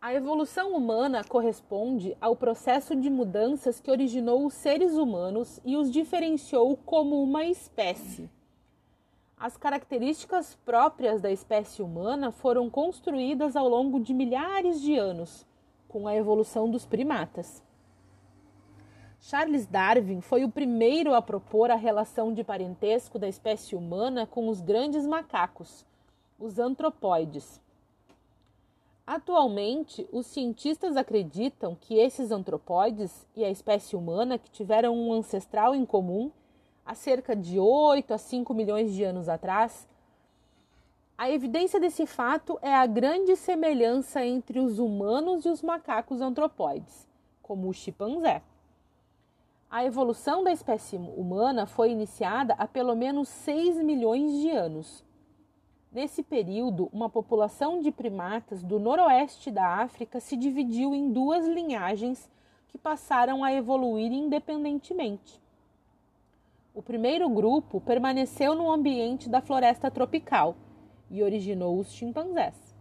A 0.00 0.14
evolução 0.14 0.74
humana 0.74 1.22
corresponde 1.22 2.16
ao 2.18 2.34
processo 2.34 2.96
de 2.96 3.10
mudanças 3.10 3.78
que 3.78 3.90
originou 3.90 4.46
os 4.46 4.54
seres 4.54 4.94
humanos 4.94 5.60
e 5.66 5.76
os 5.76 5.90
diferenciou 5.90 6.78
como 6.78 7.22
uma 7.22 7.44
espécie. 7.44 8.30
As 9.36 9.58
características 9.58 10.54
próprias 10.64 11.20
da 11.20 11.30
espécie 11.30 11.82
humana 11.82 12.32
foram 12.32 12.70
construídas 12.70 13.54
ao 13.54 13.68
longo 13.68 14.00
de 14.00 14.14
milhares 14.14 14.80
de 14.80 14.96
anos, 14.96 15.46
com 15.88 16.08
a 16.08 16.16
evolução 16.16 16.70
dos 16.70 16.86
primatas. 16.86 17.62
Charles 19.26 19.64
Darwin 19.64 20.20
foi 20.20 20.44
o 20.44 20.50
primeiro 20.50 21.14
a 21.14 21.22
propor 21.22 21.70
a 21.70 21.76
relação 21.76 22.30
de 22.34 22.44
parentesco 22.44 23.18
da 23.18 23.26
espécie 23.26 23.74
humana 23.74 24.26
com 24.26 24.48
os 24.50 24.60
grandes 24.60 25.06
macacos, 25.06 25.86
os 26.38 26.58
antropóides. 26.58 27.58
Atualmente, 29.06 30.06
os 30.12 30.26
cientistas 30.26 30.94
acreditam 30.94 31.74
que 31.74 31.94
esses 31.94 32.30
antropóides 32.30 33.26
e 33.34 33.42
a 33.42 33.48
espécie 33.48 33.96
humana, 33.96 34.36
que 34.36 34.50
tiveram 34.50 34.94
um 34.94 35.10
ancestral 35.14 35.74
em 35.74 35.86
comum 35.86 36.30
há 36.84 36.94
cerca 36.94 37.34
de 37.34 37.58
8 37.58 38.12
a 38.12 38.18
5 38.18 38.52
milhões 38.52 38.92
de 38.92 39.04
anos 39.04 39.26
atrás, 39.26 39.88
a 41.16 41.30
evidência 41.30 41.80
desse 41.80 42.04
fato 42.04 42.58
é 42.60 42.74
a 42.74 42.84
grande 42.84 43.36
semelhança 43.36 44.22
entre 44.22 44.60
os 44.60 44.78
humanos 44.78 45.46
e 45.46 45.48
os 45.48 45.62
macacos 45.62 46.20
antropóides, 46.20 47.08
como 47.40 47.70
o 47.70 47.72
chimpanzé. 47.72 48.42
A 49.70 49.84
evolução 49.84 50.44
da 50.44 50.52
espécie 50.52 50.96
humana 50.96 51.66
foi 51.66 51.90
iniciada 51.90 52.54
há 52.58 52.66
pelo 52.66 52.94
menos 52.94 53.28
6 53.28 53.82
milhões 53.82 54.32
de 54.40 54.50
anos. 54.50 55.04
Nesse 55.90 56.22
período, 56.22 56.88
uma 56.92 57.08
população 57.08 57.80
de 57.80 57.90
primatas 57.90 58.62
do 58.62 58.78
noroeste 58.78 59.50
da 59.50 59.82
África 59.82 60.20
se 60.20 60.36
dividiu 60.36 60.94
em 60.94 61.10
duas 61.12 61.46
linhagens 61.46 62.30
que 62.68 62.78
passaram 62.78 63.44
a 63.44 63.52
evoluir 63.52 64.12
independentemente. 64.12 65.40
O 66.74 66.82
primeiro 66.82 67.28
grupo 67.28 67.80
permaneceu 67.80 68.54
no 68.56 68.72
ambiente 68.72 69.28
da 69.28 69.40
floresta 69.40 69.90
tropical 69.90 70.56
e 71.08 71.22
originou 71.22 71.78
os 71.78 71.92
chimpanzés. 71.92 72.74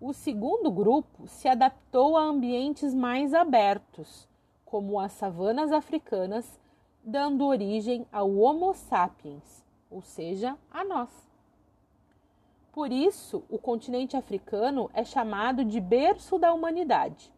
O 0.00 0.12
segundo 0.12 0.70
grupo 0.70 1.28
se 1.28 1.48
adaptou 1.48 2.16
a 2.16 2.22
ambientes 2.22 2.92
mais 2.92 3.32
abertos, 3.32 4.28
como 4.68 5.00
as 5.00 5.12
savanas 5.12 5.72
africanas, 5.72 6.60
dando 7.02 7.46
origem 7.46 8.06
ao 8.12 8.30
Homo 8.36 8.74
sapiens, 8.74 9.64
ou 9.90 10.02
seja, 10.02 10.58
a 10.70 10.84
nós. 10.84 11.08
Por 12.70 12.92
isso, 12.92 13.42
o 13.48 13.56
continente 13.58 14.14
africano 14.14 14.90
é 14.92 15.02
chamado 15.04 15.64
de 15.64 15.80
berço 15.80 16.38
da 16.38 16.52
humanidade. 16.52 17.32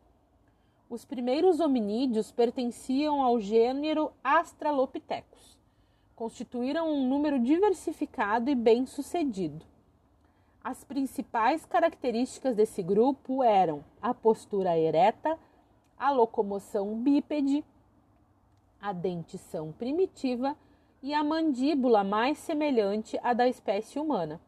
Os 0.88 1.05
primeiros 1.05 1.61
hominídeos 1.61 2.33
pertenciam 2.33 3.23
ao 3.23 3.38
gênero 3.38 4.11
Australopithecus. 4.25 5.57
Constituíram 6.16 6.90
um 6.90 7.09
número 7.09 7.38
diversificado 7.38 8.51
e 8.51 8.57
bem-sucedido. 8.57 9.64
As 10.64 10.83
principais 10.83 11.64
características 11.64 12.57
desse 12.57 12.83
grupo 12.83 13.45
eram 13.45 13.85
a 14.03 14.12
postura 14.12 14.77
ereta, 14.77 15.38
a 16.01 16.11
locomoção 16.11 16.97
bípede, 16.97 17.63
a 18.81 18.91
dentição 18.91 19.71
primitiva 19.71 20.57
e 21.03 21.13
a 21.13 21.23
mandíbula 21.23 22.03
mais 22.03 22.39
semelhante 22.39 23.21
à 23.23 23.35
da 23.35 23.47
espécie 23.47 23.99
humana. 23.99 24.41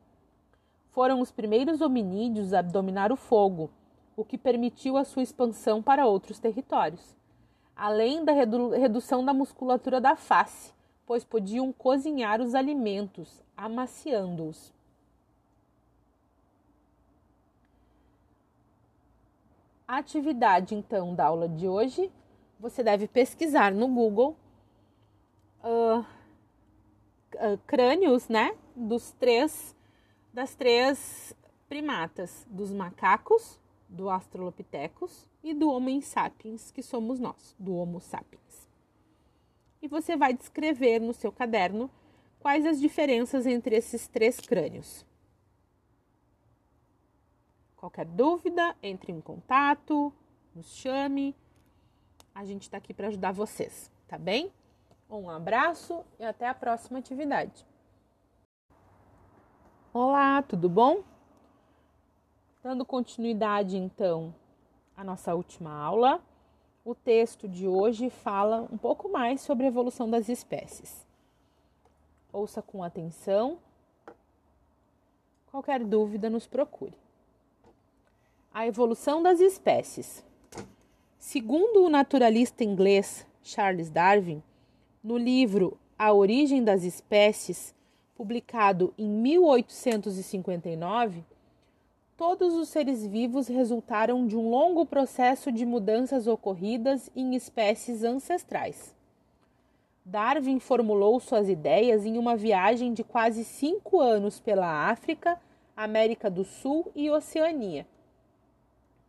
Foram 0.89 1.21
os 1.21 1.31
primeiros 1.31 1.83
hominídeos 1.83 2.55
a 2.55 2.63
dominar 2.63 3.13
o 3.13 3.17
fogo, 3.17 3.71
o 4.17 4.25
que 4.25 4.39
permitiu 4.39 4.97
a 4.97 5.05
sua 5.05 5.23
expansão 5.23 5.83
para 5.83 6.07
outros 6.07 6.39
territórios, 6.39 7.15
além 7.77 8.25
da 8.25 8.33
redu 8.33 8.71
redução 8.71 9.23
da 9.23 9.35
musculatura 9.35 10.01
da 10.01 10.17
face, 10.17 10.73
pois 11.05 11.23
podiam 11.23 11.71
cozinhar 11.71 12.41
os 12.41 12.55
alimentos, 12.55 13.43
amaciando-os. 13.55 14.73
Atividade, 19.99 20.75
então, 20.75 21.15
da 21.15 21.27
aula 21.27 21.49
de 21.49 21.69
hoje, 21.69 22.11
você 22.59 22.83
deve 22.83 23.09
pesquisar 23.09 23.73
no 23.73 23.89
Google 23.89 24.37
uh, 25.63 26.01
uh, 26.01 27.59
crânios, 27.67 28.29
né, 28.29 28.55
dos 28.75 29.13
três, 29.13 29.77
das 30.33 30.55
três 30.55 31.35
primatas, 31.69 32.47
dos 32.51 32.73
macacos, 32.73 33.61
do 33.89 34.09
Australopithecus 34.09 35.29
e 35.43 35.53
do 35.53 35.71
Homo 35.71 36.01
sapiens, 36.01 36.71
que 36.71 36.83
somos 36.83 37.19
nós, 37.19 37.55
do 37.59 37.75
Homo 37.75 38.01
sapiens. 38.01 38.69
E 39.83 39.89
você 39.89 40.17
vai 40.17 40.33
descrever 40.33 41.01
no 41.01 41.13
seu 41.13 41.31
caderno 41.33 41.91
quais 42.41 42.65
as 42.65 42.81
diferenças 42.81 43.47
entre 43.47 43.77
esses 43.77 44.07
três 44.09 44.41
crânios. 44.41 45.05
Qualquer 47.83 48.07
dúvida, 48.07 48.77
entre 48.81 49.11
em 49.11 49.21
contato, 49.21 50.13
nos 50.55 50.69
chame. 50.69 51.35
A 52.33 52.45
gente 52.45 52.63
está 52.63 52.77
aqui 52.77 52.95
para 52.95 53.09
ajudar 53.09 53.33
vocês, 53.33 53.91
tá 54.07 54.17
bem? 54.17 54.53
Um 55.11 55.29
abraço 55.29 56.05
e 56.17 56.25
até 56.25 56.47
a 56.47 56.55
próxima 56.55 57.01
atividade. 57.01 57.67
Olá, 59.93 60.41
tudo 60.43 60.69
bom? 60.69 61.03
Dando 62.63 62.85
continuidade, 62.85 63.77
então, 63.77 64.33
à 64.97 65.03
nossa 65.03 65.35
última 65.35 65.73
aula, 65.73 66.23
o 66.85 66.95
texto 66.95 67.49
de 67.49 67.67
hoje 67.67 68.11
fala 68.11 68.61
um 68.71 68.79
pouco 68.79 69.09
mais 69.09 69.41
sobre 69.41 69.65
a 69.65 69.69
evolução 69.69 70.09
das 70.09 70.29
espécies. 70.29 71.05
Ouça 72.33 72.63
com 72.63 72.85
atenção. 72.85 73.59
Qualquer 75.51 75.83
dúvida, 75.83 76.31
nos 76.31 76.47
procure. 76.47 77.03
A 78.55 78.67
evolução 78.67 79.23
das 79.23 79.41
espécies. 79.41 80.23
Segundo 81.19 81.87
o 81.87 81.89
naturalista 81.89 82.63
inglês 82.63 83.27
Charles 83.43 83.89
Darwin, 83.89 84.43
no 85.03 85.17
livro 85.17 85.79
A 85.99 86.13
Origem 86.13 86.63
das 86.63 86.85
Espécies, 86.85 87.75
publicado 88.15 88.93
em 88.99 89.09
1859, 89.09 91.25
todos 92.15 92.53
os 92.53 92.69
seres 92.69 93.07
vivos 93.07 93.49
resultaram 93.49 94.27
de 94.27 94.37
um 94.37 94.51
longo 94.51 94.85
processo 94.85 95.51
de 95.51 95.65
mudanças 95.65 96.27
ocorridas 96.27 97.11
em 97.17 97.35
espécies 97.35 98.05
ancestrais. 98.05 98.95
Darwin 100.05 100.61
formulou 100.61 101.19
suas 101.21 101.49
ideias 101.49 102.05
em 102.05 102.19
uma 102.19 102.37
viagem 102.37 102.93
de 102.93 103.03
quase 103.03 103.45
cinco 103.45 103.99
anos 103.99 104.39
pela 104.39 104.91
África, 104.91 105.41
América 105.75 106.29
do 106.29 106.45
Sul 106.45 106.93
e 106.95 107.09
Oceania. 107.09 107.87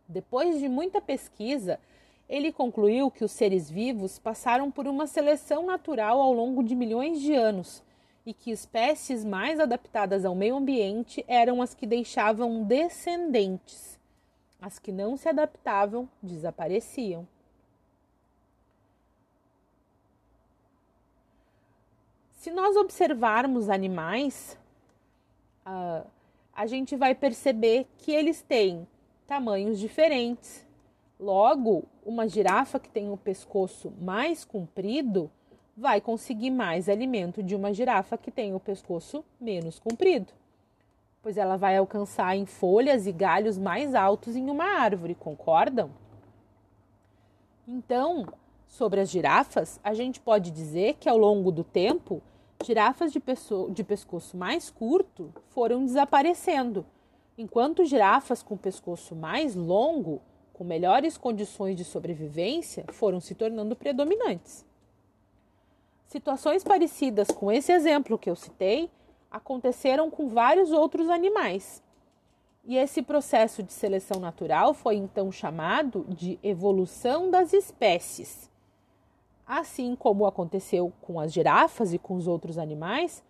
Depois 0.08 0.58
de 0.60 0.68
muita 0.68 1.00
pesquisa, 1.00 1.80
ele 2.28 2.52
concluiu 2.52 3.10
que 3.10 3.24
os 3.24 3.32
seres 3.32 3.70
vivos 3.70 4.18
passaram 4.18 4.70
por 4.70 4.86
uma 4.86 5.06
seleção 5.06 5.66
natural 5.66 6.20
ao 6.20 6.32
longo 6.32 6.62
de 6.62 6.74
milhões 6.74 7.20
de 7.20 7.34
anos 7.34 7.82
e 8.26 8.32
que 8.32 8.50
espécies 8.50 9.24
mais 9.24 9.60
adaptadas 9.60 10.24
ao 10.24 10.34
meio 10.34 10.56
ambiente 10.56 11.24
eram 11.28 11.60
as 11.60 11.74
que 11.74 11.86
deixavam 11.86 12.62
descendentes. 12.62 13.98
As 14.60 14.78
que 14.78 14.90
não 14.90 15.16
se 15.16 15.28
adaptavam 15.28 16.08
desapareciam. 16.22 17.28
Se 22.36 22.50
nós 22.50 22.76
observarmos 22.76 23.68
animais, 23.68 24.58
uh, 25.66 26.06
a 26.54 26.66
gente 26.66 26.96
vai 26.96 27.14
perceber 27.14 27.86
que 27.98 28.12
eles 28.12 28.42
têm 28.42 28.86
tamanhos 29.26 29.78
diferentes. 29.78 30.66
Logo, 31.18 31.84
uma 32.04 32.28
girafa 32.28 32.78
que 32.78 32.88
tem 32.88 33.10
o 33.10 33.16
pescoço 33.16 33.92
mais 34.00 34.44
comprido 34.44 35.30
vai 35.76 36.00
conseguir 36.00 36.50
mais 36.50 36.88
alimento 36.88 37.42
de 37.42 37.54
uma 37.54 37.72
girafa 37.72 38.16
que 38.16 38.30
tem 38.30 38.54
o 38.54 38.60
pescoço 38.60 39.24
menos 39.40 39.78
comprido, 39.78 40.32
pois 41.22 41.36
ela 41.36 41.56
vai 41.56 41.76
alcançar 41.76 42.36
em 42.36 42.46
folhas 42.46 43.06
e 43.06 43.12
galhos 43.12 43.58
mais 43.58 43.94
altos 43.94 44.36
em 44.36 44.48
uma 44.50 44.64
árvore, 44.64 45.14
concordam? 45.14 45.90
Então, 47.66 48.26
sobre 48.68 49.00
as 49.00 49.08
girafas, 49.08 49.80
a 49.82 49.94
gente 49.94 50.20
pode 50.20 50.50
dizer 50.50 50.94
que 50.94 51.08
ao 51.08 51.16
longo 51.16 51.50
do 51.50 51.64
tempo, 51.64 52.22
girafas 52.64 53.12
de, 53.12 53.22
de 53.70 53.84
pescoço 53.84 54.36
mais 54.36 54.70
curto 54.70 55.32
foram 55.48 55.84
desaparecendo 55.84 56.84
enquanto 57.36 57.84
girafas 57.84 58.42
com 58.42 58.56
pescoço 58.56 59.14
mais 59.14 59.54
longo, 59.54 60.20
com 60.52 60.64
melhores 60.64 61.18
condições 61.18 61.76
de 61.76 61.84
sobrevivência, 61.84 62.84
foram 62.92 63.20
se 63.20 63.34
tornando 63.34 63.74
predominantes. 63.74 64.64
Situações 66.06 66.62
parecidas 66.62 67.28
com 67.28 67.50
esse 67.50 67.72
exemplo 67.72 68.18
que 68.18 68.30
eu 68.30 68.36
citei 68.36 68.88
aconteceram 69.30 70.10
com 70.10 70.28
vários 70.28 70.70
outros 70.70 71.10
animais. 71.10 71.82
E 72.64 72.76
esse 72.76 73.02
processo 73.02 73.62
de 73.62 73.72
seleção 73.72 74.20
natural 74.20 74.72
foi 74.72 74.94
então 74.94 75.30
chamado 75.32 76.06
de 76.08 76.38
evolução 76.42 77.30
das 77.30 77.52
espécies. 77.52 78.48
Assim 79.46 79.94
como 79.96 80.24
aconteceu 80.24 80.92
com 81.02 81.20
as 81.20 81.32
girafas 81.32 81.92
e 81.92 81.98
com 81.98 82.14
os 82.14 82.26
outros 82.26 82.56
animais, 82.56 83.22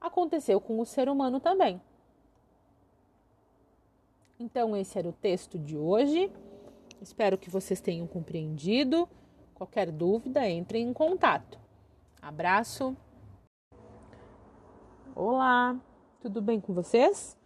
aconteceu 0.00 0.60
com 0.60 0.80
o 0.80 0.86
ser 0.86 1.08
humano 1.08 1.38
também. 1.38 1.80
Então, 4.40 4.74
esse 4.74 4.98
era 4.98 5.06
o 5.06 5.12
texto 5.12 5.58
de 5.58 5.76
hoje. 5.76 6.32
Espero 6.98 7.36
que 7.36 7.50
vocês 7.50 7.78
tenham 7.78 8.06
compreendido. 8.06 9.06
Qualquer 9.54 9.92
dúvida, 9.92 10.48
entrem 10.48 10.88
em 10.88 10.94
contato. 10.94 11.58
Abraço. 12.22 12.96
Olá, 15.14 15.76
tudo 16.22 16.40
bem 16.40 16.58
com 16.58 16.72
vocês? 16.72 17.36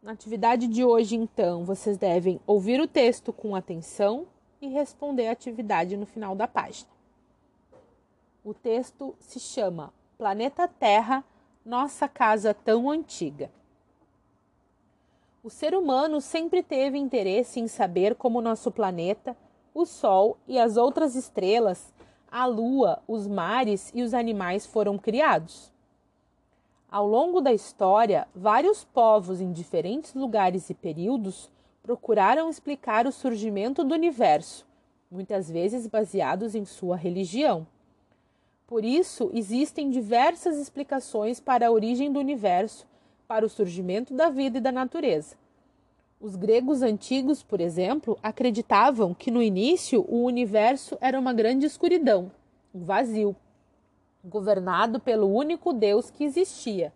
Na 0.00 0.12
atividade 0.12 0.68
de 0.68 0.84
hoje, 0.84 1.16
então, 1.16 1.64
vocês 1.64 1.98
devem 1.98 2.40
ouvir 2.46 2.80
o 2.80 2.86
texto 2.86 3.32
com 3.32 3.56
atenção 3.56 4.28
e 4.60 4.68
responder 4.68 5.26
a 5.26 5.32
atividade 5.32 5.96
no 5.96 6.06
final 6.06 6.36
da 6.36 6.46
página. 6.46 6.90
O 8.44 8.54
texto 8.54 9.16
se 9.18 9.40
chama 9.40 9.92
Planeta 10.16 10.68
Terra, 10.68 11.24
Nossa 11.64 12.06
Casa 12.06 12.54
Tão 12.54 12.88
Antiga. 12.88 13.50
O 15.44 15.50
ser 15.50 15.74
humano 15.74 16.22
sempre 16.22 16.62
teve 16.62 16.96
interesse 16.96 17.60
em 17.60 17.68
saber 17.68 18.14
como 18.14 18.40
nosso 18.40 18.70
planeta, 18.70 19.36
o 19.74 19.84
Sol 19.84 20.38
e 20.48 20.58
as 20.58 20.78
outras 20.78 21.14
estrelas 21.14 21.92
a 22.32 22.46
lua, 22.46 23.02
os 23.06 23.26
mares 23.26 23.92
e 23.94 24.02
os 24.02 24.14
animais 24.14 24.64
foram 24.64 24.96
criados. 24.96 25.70
Ao 26.90 27.06
longo 27.06 27.42
da 27.42 27.52
história, 27.52 28.26
vários 28.34 28.84
povos 28.84 29.38
em 29.38 29.52
diferentes 29.52 30.14
lugares 30.14 30.70
e 30.70 30.74
períodos 30.74 31.50
procuraram 31.82 32.48
explicar 32.48 33.06
o 33.06 33.12
surgimento 33.12 33.84
do 33.84 33.92
universo, 33.92 34.66
muitas 35.10 35.50
vezes 35.50 35.86
baseados 35.86 36.54
em 36.54 36.64
sua 36.64 36.96
religião. 36.96 37.66
Por 38.66 38.82
isso, 38.82 39.30
existem 39.34 39.90
diversas 39.90 40.56
explicações 40.56 41.38
para 41.38 41.68
a 41.68 41.70
origem 41.70 42.10
do 42.10 42.18
universo, 42.18 42.86
para 43.26 43.44
o 43.44 43.48
surgimento 43.48 44.14
da 44.14 44.28
vida 44.28 44.58
e 44.58 44.60
da 44.60 44.72
natureza. 44.72 45.36
Os 46.20 46.36
gregos 46.36 46.82
antigos, 46.82 47.42
por 47.42 47.60
exemplo, 47.60 48.18
acreditavam 48.22 49.12
que 49.12 49.30
no 49.30 49.42
início 49.42 50.04
o 50.08 50.24
universo 50.24 50.96
era 51.00 51.18
uma 51.18 51.32
grande 51.32 51.66
escuridão, 51.66 52.30
um 52.74 52.82
vazio, 52.82 53.36
governado 54.24 54.98
pelo 54.98 55.26
único 55.26 55.72
Deus 55.72 56.10
que 56.10 56.24
existia, 56.24 56.92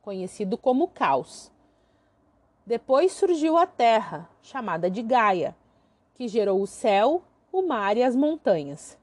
conhecido 0.00 0.56
como 0.56 0.88
Caos. 0.88 1.50
Depois 2.64 3.12
surgiu 3.12 3.56
a 3.56 3.66
Terra, 3.66 4.28
chamada 4.42 4.90
de 4.90 5.02
Gaia, 5.02 5.56
que 6.14 6.28
gerou 6.28 6.62
o 6.62 6.66
céu, 6.66 7.22
o 7.50 7.62
mar 7.62 7.96
e 7.96 8.02
as 8.02 8.14
montanhas. 8.14 8.98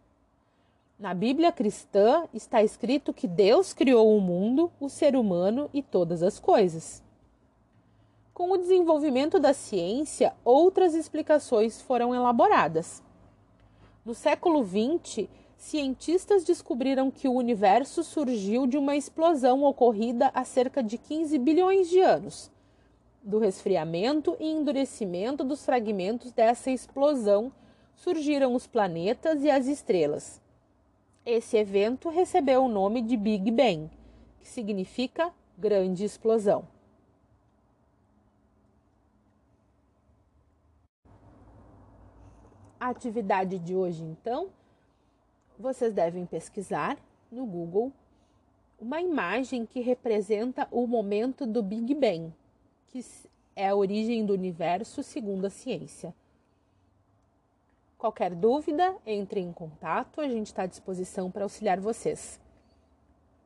Na 0.98 1.14
Bíblia 1.14 1.52
cristã 1.52 2.24
está 2.34 2.64
escrito 2.64 3.14
que 3.14 3.28
Deus 3.28 3.74
criou 3.74 4.18
o 4.18 4.22
mundo, 4.22 4.72
o 4.80 4.88
ser 4.88 5.18
humano 5.18 5.70
e 5.74 5.82
todas 5.82 6.24
as 6.24 6.40
coisas. 6.40 7.04
Com 8.34 8.52
o 8.52 8.58
desenvolvimento 8.58 9.38
da 9.38 9.54
ciência, 9.54 10.34
outras 10.46 10.94
explicações 10.96 11.82
foram 11.82 12.16
elaboradas. 12.16 13.04
No 14.06 14.16
século 14.16 14.64
XX, 14.64 15.28
cientistas 15.58 16.46
descobriram 16.46 17.12
que 17.12 17.28
o 17.28 17.34
universo 17.34 18.02
surgiu 18.02 18.66
de 18.66 18.78
uma 18.78 18.96
explosão 18.96 19.66
ocorrida 19.66 20.32
há 20.34 20.46
cerca 20.46 20.82
de 20.82 20.98
15 20.98 21.38
bilhões 21.40 21.90
de 21.90 22.00
anos. 22.00 22.50
Do 23.22 23.38
resfriamento 23.38 24.38
e 24.40 24.48
endurecimento 24.48 25.44
dos 25.44 25.66
fragmentos 25.66 26.32
dessa 26.32 26.72
explosão 26.72 27.52
surgiram 27.98 28.56
os 28.56 28.66
planetas 28.66 29.44
e 29.44 29.52
as 29.52 29.68
estrelas. 29.68 30.45
Esse 31.26 31.58
evento 31.58 32.08
recebeu 32.08 32.66
o 32.66 32.68
nome 32.68 33.02
de 33.02 33.18
Big 33.18 33.50
Bang, 33.50 33.90
que 34.40 34.48
significa 34.48 35.34
grande 35.58 36.04
explosão. 36.06 36.68
A 42.80 42.90
atividade 42.90 43.58
de 43.58 43.76
hoje, 43.76 44.04
então, 44.04 44.50
vocês 45.58 45.92
devem 45.92 46.28
pesquisar 46.28 46.96
no 47.32 47.44
Google 47.48 47.92
uma 48.80 49.02
imagem 49.02 49.66
que 49.66 49.80
representa 49.80 50.68
o 50.70 50.86
momento 50.86 51.48
do 51.48 51.64
Big 51.64 51.96
Bang, 51.96 52.32
que 52.90 53.04
é 53.56 53.70
a 53.70 53.76
origem 53.76 54.24
do 54.28 54.34
universo 54.34 55.02
segundo 55.02 55.46
a 55.46 55.50
ciência. 55.50 56.14
Qualquer 57.98 58.36
dúvida, 58.36 58.96
entre 59.06 59.40
em 59.40 59.54
contato, 59.54 60.20
a 60.20 60.28
gente 60.28 60.48
está 60.48 60.64
à 60.64 60.68
disposição 60.68 61.32
para 61.32 61.44
auxiliar 61.44 61.80
vocês. 61.80 62.40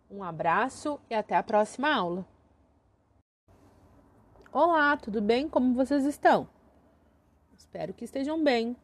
Um 0.10 0.24
abraço 0.24 1.00
e 1.08 1.14
até 1.14 1.36
a 1.36 1.44
próxima 1.44 1.94
aula. 1.94 2.26
Olá, 4.52 4.98
tudo 4.98 5.22
bem? 5.22 5.48
Como 5.48 5.76
vocês 5.76 6.04
estão? 6.04 6.50
Espero 7.56 7.94
que 7.94 8.04
estejam 8.04 8.44
bem. 8.44 8.76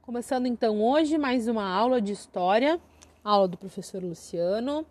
Começando 0.00 0.46
então 0.46 0.82
hoje 0.82 1.18
mais 1.18 1.48
uma 1.48 1.68
aula 1.68 2.00
de 2.00 2.12
história, 2.12 2.80
aula 3.22 3.46
do 3.46 3.58
professor 3.58 4.02
Luciano. 4.02 4.86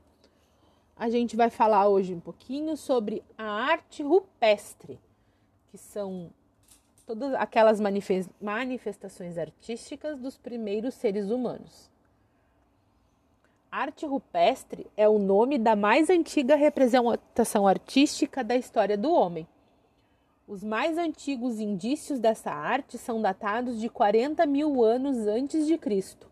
A 0.96 1.10
gente 1.10 1.36
vai 1.36 1.50
falar 1.50 1.88
hoje 1.88 2.14
um 2.14 2.20
pouquinho 2.20 2.78
sobre 2.78 3.24
a 3.36 3.46
arte 3.46 4.04
rupestre, 4.04 5.00
que 5.70 5.78
são 5.78 6.32
todas 7.06 7.34
aquelas 7.34 7.80
manifestações 8.42 9.38
artísticas 9.38 10.20
dos 10.20 10.38
primeiros 10.38 10.94
seres 10.94 11.30
humanos. 11.30 11.92
Arte 13.72 14.06
rupestre 14.06 14.86
é 14.96 15.10
o 15.10 15.18
nome 15.18 15.58
da 15.58 15.76
mais 15.76 16.10
antiga 16.10 16.56
representação 16.56 17.68
artística 17.68 18.44
da 18.44 18.56
história 18.56 18.96
do 18.96 19.12
homem. 19.12 19.48
Os 20.48 20.64
mais 20.64 20.98
antigos 20.98 21.60
indícios 21.60 22.20
dessa 22.20 22.52
arte 22.52 22.98
são 22.98 23.22
datados 23.22 23.80
de 23.80 23.90
40 23.90 24.46
mil 24.46 24.84
anos 24.84 25.18
antes 25.26 25.66
de 25.66 25.78
Cristo. 25.78 26.28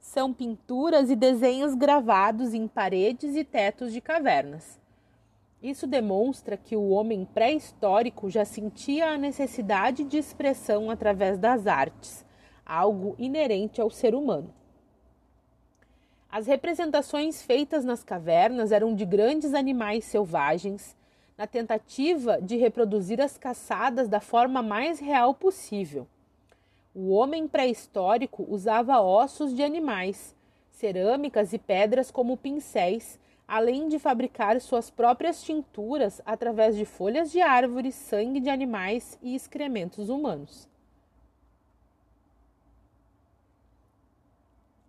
São 0.00 0.32
pinturas 0.32 1.10
e 1.10 1.16
desenhos 1.16 1.74
gravados 1.74 2.54
em 2.54 2.66
paredes 2.66 3.36
e 3.36 3.44
tetos 3.44 3.92
de 3.92 4.00
cavernas. 4.00 4.78
Isso 5.62 5.86
demonstra 5.86 6.56
que 6.56 6.76
o 6.76 6.90
homem 6.90 7.24
pré-histórico 7.24 8.30
já 8.30 8.44
sentia 8.44 9.10
a 9.10 9.18
necessidade 9.18 10.04
de 10.04 10.16
expressão 10.16 10.90
através 10.90 11.36
das 11.36 11.66
artes, 11.66 12.24
algo 12.64 13.16
inerente 13.18 13.80
ao 13.80 13.90
ser 13.90 14.14
humano. 14.14 14.54
As 16.30 16.46
representações 16.46 17.42
feitas 17.42 17.84
nas 17.84 18.04
cavernas 18.04 18.70
eram 18.70 18.94
de 18.94 19.04
grandes 19.04 19.54
animais 19.54 20.04
selvagens, 20.04 20.96
na 21.36 21.46
tentativa 21.46 22.40
de 22.40 22.56
reproduzir 22.56 23.20
as 23.20 23.38
caçadas 23.38 24.08
da 24.08 24.20
forma 24.20 24.62
mais 24.62 25.00
real 25.00 25.34
possível. 25.34 26.06
O 26.94 27.10
homem 27.10 27.48
pré-histórico 27.48 28.46
usava 28.48 29.00
ossos 29.00 29.54
de 29.54 29.62
animais, 29.62 30.36
cerâmicas 30.70 31.52
e 31.52 31.58
pedras 31.58 32.10
como 32.10 32.36
pincéis, 32.36 33.18
além 33.48 33.88
de 33.88 33.98
fabricar 33.98 34.60
suas 34.60 34.90
próprias 34.90 35.42
tinturas 35.42 36.20
através 36.26 36.76
de 36.76 36.84
folhas 36.84 37.32
de 37.32 37.40
árvores, 37.40 37.94
sangue 37.94 38.40
de 38.40 38.50
animais 38.50 39.18
e 39.22 39.34
excrementos 39.34 40.10
humanos. 40.10 40.68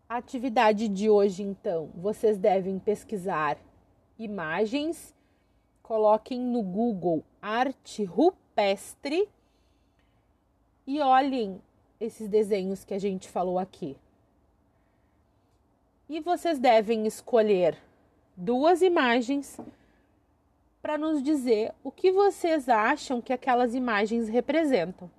A 0.10 0.18
atividade 0.18 0.90
de 0.90 1.10
hoje, 1.10 1.42
então, 1.42 1.90
vocês 1.96 2.38
devem 2.38 2.78
pesquisar 2.78 3.58
imagens 4.18 5.16
coloquem 5.82 6.40
no 6.40 6.62
Google 6.62 7.24
arte 7.42 8.04
rupestre 8.04 9.28
e 10.86 11.00
olhem 11.00 11.62
esses 12.00 12.28
desenhos 12.28 12.84
que 12.84 12.94
a 12.94 13.00
gente 13.00 13.30
falou 13.30 13.58
aqui. 13.58 13.98
E 16.08 16.20
vocês 16.20 16.60
devem 16.60 17.08
escolher 17.08 17.78
duas 18.40 18.82
imagens 18.82 19.60
para 20.82 20.98
nos 20.98 21.22
dizer 21.22 21.74
o 21.84 21.92
que 21.92 22.10
vocês 22.10 22.70
acham 22.70 23.22
que 23.22 23.34
aquelas 23.34 23.76
imagens 23.76 24.30
representam. 24.30 25.12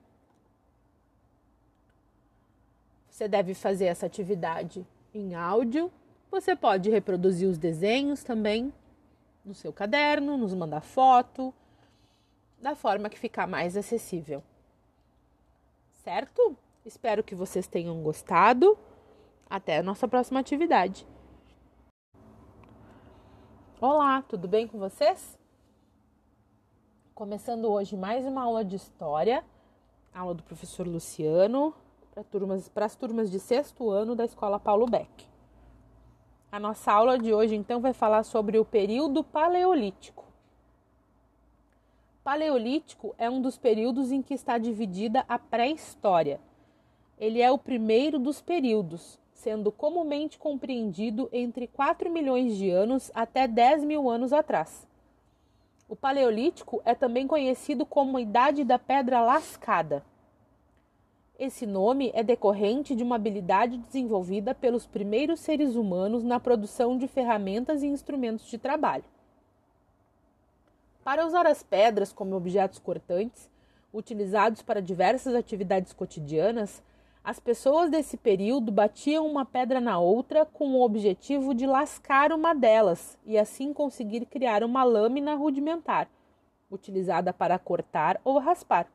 Você 3.11 3.29
deve 3.29 3.53
fazer 3.53 3.85
essa 3.87 4.07
atividade 4.07 4.87
em 5.13 5.35
áudio. 5.35 5.93
Você 6.31 6.57
pode 6.57 6.89
reproduzir 6.89 7.47
os 7.47 7.59
desenhos 7.59 8.25
também 8.25 8.73
no 9.45 9.55
seu 9.55 9.73
caderno, 9.73 10.39
nos 10.39 10.55
mandar 10.55 10.81
foto, 10.81 11.53
da 12.59 12.75
forma 12.75 13.11
que 13.11 13.19
ficar 13.19 13.47
mais 13.47 13.77
acessível. 13.77 14.43
Certo? 16.03 16.57
Espero 16.87 17.23
que 17.23 17.35
vocês 17.35 17.67
tenham 17.67 18.03
gostado. 18.03 18.79
Até 19.49 19.79
a 19.79 19.83
nossa 19.83 20.09
próxima 20.09 20.41
atividade. 20.41 21.07
Olá, 23.83 24.21
tudo 24.21 24.47
bem 24.47 24.69
com 24.69 24.79
vocês? 24.79 25.41
Começando 27.15 27.65
hoje 27.65 27.97
mais 27.97 28.27
uma 28.27 28.43
aula 28.43 28.63
de 28.63 28.77
história, 28.77 29.43
aula 30.15 30.35
do 30.35 30.43
professor 30.43 30.87
Luciano, 30.87 31.75
para 32.13 32.23
turmas, 32.23 32.71
as 32.75 32.95
turmas 32.95 33.31
de 33.31 33.41
sexto 33.41 33.89
ano 33.89 34.15
da 34.15 34.27
Escola 34.27 34.61
Paulo 34.61 34.85
Beck. 34.85 35.27
A 36.53 36.61
nossa 36.61 36.93
aula 36.93 37.19
de 37.19 37.33
hoje, 37.33 37.55
então, 37.55 37.81
vai 37.81 37.95
falar 37.95 38.23
sobre 38.23 38.59
o 38.59 38.67
período 38.67 39.25
paleolítico. 39.25 40.27
Paleolítico 42.23 43.15
é 43.17 43.31
um 43.31 43.41
dos 43.41 43.57
períodos 43.57 44.13
em 44.13 44.21
que 44.21 44.35
está 44.35 44.59
dividida 44.59 45.25
a 45.27 45.39
pré-história. 45.39 46.39
Ele 47.17 47.41
é 47.41 47.51
o 47.51 47.57
primeiro 47.57 48.19
dos 48.19 48.43
períodos, 48.43 49.19
sendo 49.41 49.73
comumente 49.73 50.39
compreendido 50.39 51.29
entre 51.33 51.67
4 51.67 52.11
milhões 52.11 52.57
de 52.57 52.69
anos 52.69 53.11
até 53.15 53.49
10 53.49 53.85
mil 53.85 54.11
anos 54.11 54.35
atrás. 54.35 54.87
O 55.89 55.97
Paleolítico 55.97 56.83
é 56.85 56.95
também 56.95 57.27
conhecido 57.27 57.87
como 57.87 58.19
a 58.19 58.21
Idade 58.21 58.65
da 58.65 58.79
Pedra 58.79 59.23
Lascada. 59.23 60.05
Esse 61.39 61.67
nome 61.67 62.13
é 62.15 62.23
decorrente 62.23 62.95
de 62.95 63.03
uma 63.03 63.17
habilidade 63.17 63.79
desenvolvida 63.79 64.55
pelos 64.55 64.87
primeiros 64.87 65.41
seres 65.41 65.75
humanos 65.75 66.23
na 66.23 66.39
produção 66.39 66.99
de 66.99 67.09
ferramentas 67.09 67.83
e 67.83 67.87
instrumentos 67.87 68.47
de 68.47 68.59
trabalho. 68.59 69.05
Para 71.03 71.27
usar 71.27 71.47
as 71.47 71.63
pedras 71.63 72.13
como 72.13 72.37
objetos 72.37 72.79
cortantes, 72.79 73.51
utilizados 73.91 74.61
para 74.61 74.83
diversas 74.83 75.35
atividades 75.35 75.95
cotidianas, 75.95 76.83
As 77.31 77.39
pessoas 77.39 77.89
desse 77.89 78.17
período 78.17 78.73
batiam 78.73 79.25
uma 79.25 79.45
pedra 79.45 79.81
na 79.81 80.01
outra 80.01 80.45
com 80.45 80.73
o 80.73 80.83
objetivo 80.83 81.55
de 81.55 81.65
lascar 81.65 82.33
uma 82.33 82.53
delas 82.53 83.17
e 83.25 83.39
assim 83.39 83.73
conseguir 83.73 84.27
criar 84.27 84.65
uma 84.65 84.83
lâmina 84.83 85.37
rudimentar, 85.37 86.11
utilizada 86.69 87.33
para 87.33 87.57
cortar 87.57 88.21
ou 88.25 88.41
raspar. 88.41 88.89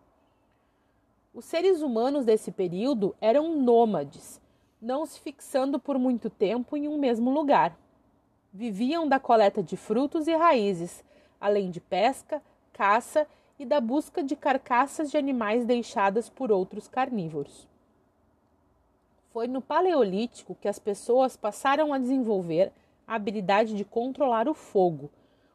Os 1.34 1.46
seres 1.46 1.82
humanos 1.82 2.26
desse 2.26 2.52
período 2.52 3.16
eram 3.22 3.56
nômades, 3.56 4.42
não 4.82 5.06
se 5.06 5.18
fixando 5.22 5.80
por 5.80 5.98
muito 5.98 6.30
tempo 6.30 6.76
em 6.76 6.90
um 6.90 6.98
mesmo 6.98 7.32
lugar. 7.32 7.74
Viviam 8.52 9.08
da 9.08 9.18
coleta 9.18 9.64
de 9.64 9.78
frutos 9.78 10.28
e 10.28 10.36
raízes, 10.36 11.06
além 11.40 11.72
de 11.72 11.80
pesca, 11.80 12.44
caça 12.74 13.26
e 13.58 13.66
da 13.66 13.80
busca 13.80 14.22
de 14.22 14.36
carcaças 14.36 15.10
de 15.10 15.16
animais 15.16 15.64
deixadas 15.64 16.28
por 16.30 16.52
outros 16.52 16.86
carnívoros. 16.86 17.74
Foi 19.36 19.50
no 19.50 19.60
Paleolítico 19.60 20.56
que 20.62 20.66
as 20.70 20.80
pessoas 20.80 21.36
passaram 21.36 21.94
a 21.94 21.98
desenvolver 21.98 22.72
a 23.06 23.16
habilidade 23.16 23.76
de 23.76 23.84
controlar 23.84 24.48
o 24.48 24.54
fogo, 24.54 25.12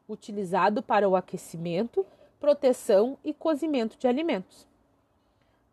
utilizado 0.06 0.82
para 0.82 1.08
o 1.08 1.16
aquecimento, 1.16 2.04
proteção 2.38 3.16
e 3.24 3.32
cozimento 3.32 3.96
de 3.96 4.06
alimentos. 4.06 4.68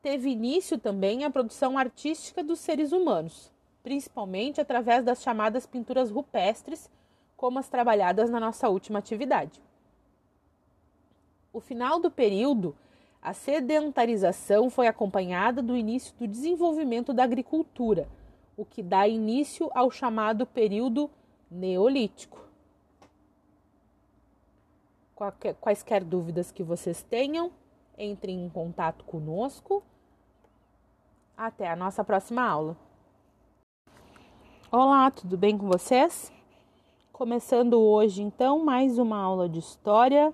Teve 0.02 0.30
início 0.30 0.78
também 0.78 1.26
a 1.26 1.30
produção 1.30 1.78
artística 1.78 2.42
dos 2.42 2.60
seres 2.60 2.94
humanos, 2.94 3.52
principalmente 3.84 4.62
através 4.62 5.04
das 5.04 5.22
chamadas 5.22 5.66
pinturas 5.66 6.10
rupestres, 6.10 6.90
como 7.36 7.60
as 7.60 7.68
trabalhadas 7.68 8.30
na 8.30 8.40
nossa 8.40 8.70
última 8.70 9.00
atividade. 9.00 9.62
O 11.52 11.60
final 11.60 12.00
do 12.00 12.10
período 12.10 12.74
a 13.22 13.34
sedentarização 13.34 14.70
foi 14.70 14.88
acompanhada 14.88 15.62
do 15.62 15.76
início 15.76 16.16
do 16.18 16.28
desenvolvimento 16.28 17.14
da 17.14 17.24
agricultura, 17.24 18.08
o 18.56 18.64
que 18.64 18.82
dá 18.82 19.08
início 19.08 19.70
ao 19.74 19.92
chamado 19.92 20.46
período 20.46 21.10
neolítico. 21.50 22.40
Quaisquer 25.60 26.04
dúvidas 26.04 26.52
que 26.52 26.64
vocês 26.64 27.02
tenham, 27.02 27.52
entrem 27.98 28.46
em 28.46 28.50
contato 28.50 29.04
conosco. 29.04 29.84
Até 31.36 31.70
a 31.70 31.76
nossa 31.76 32.04
próxima 32.04 32.44
aula. 32.44 32.78
Olá, 34.72 35.10
tudo 35.10 35.38
bem 35.38 35.58
com 35.58 35.68
vocês? 35.68 36.32
Começando 37.12 37.80
hoje, 37.80 38.22
então, 38.22 38.64
mais 38.64 39.00
uma 39.00 39.18
aula 39.18 39.50
de 39.50 39.58
história 39.58 40.34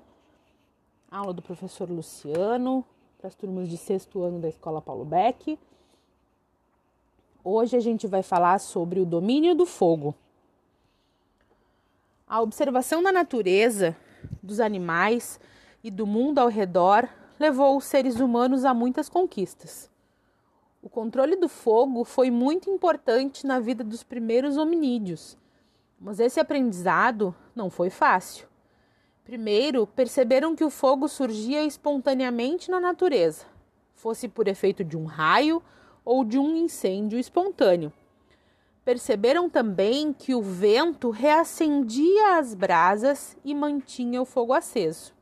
aula 1.14 1.32
do 1.32 1.43
professor 1.43 1.88
Luciano, 1.89 2.84
para 3.20 3.28
as 3.28 3.36
turmas 3.36 3.70
de 3.70 3.78
sexto 3.78 4.24
ano 4.24 4.39
da 4.39 4.49
Escola 4.49 4.82
Paulo 4.82 5.05
Beck. 5.05 5.59
Hoje 7.43 7.78
a 7.78 7.80
gente 7.80 8.07
vai 8.07 8.24
falar 8.24 8.59
sobre 8.59 8.99
o 8.99 9.05
domínio 9.05 9.53
do 9.53 9.66
fogo. 9.66 10.16
A 12.28 12.41
observação 12.41 13.03
da 13.03 13.11
natureza, 13.11 13.95
dos 14.41 14.59
animais 14.59 15.39
e 15.84 15.91
do 15.91 16.07
mundo 16.07 16.39
ao 16.39 16.47
redor 16.47 17.07
levou 17.39 17.78
os 17.78 17.86
seres 17.86 18.20
humanos 18.20 18.66
a 18.66 18.74
muitas 18.74 19.07
conquistas. 19.07 19.91
O 20.82 20.89
controle 20.89 21.36
do 21.36 21.47
fogo 21.47 22.03
foi 22.03 22.32
muito 22.32 22.72
importante 22.72 23.45
na 23.45 23.59
vida 23.59 23.84
dos 23.84 24.03
primeiros 24.03 24.57
hominídeos, 24.57 25.38
mas 25.99 26.20
esse 26.20 26.39
aprendizado 26.39 27.36
não 27.55 27.70
foi 27.70 27.91
fácil. 27.91 28.47
Primeiro, 29.24 29.88
perceberam 29.88 30.53
que 30.53 30.65
o 30.65 30.69
fogo 30.69 31.07
surgia 31.07 31.63
espontaneamente 31.63 32.69
na 32.69 32.78
natureza, 32.78 33.45
fosse 33.95 34.28
por 34.28 34.49
efeito 34.49 34.84
de 34.84 34.97
um 34.97 35.05
raio 35.05 35.63
ou 36.03 36.26
de 36.26 36.38
um 36.38 36.57
incêndio 36.57 37.17
espontâneo. 37.17 37.91
Perceberam 38.84 39.49
também 39.49 40.11
que 40.11 40.36
o 40.36 40.41
vento 40.41 41.09
reacendia 41.09 42.38
as 42.38 42.53
brasas 42.53 43.38
e 43.45 43.55
mantinha 43.55 44.21
o 44.21 44.26
fogo 44.26 44.51
aceso. 44.51 45.13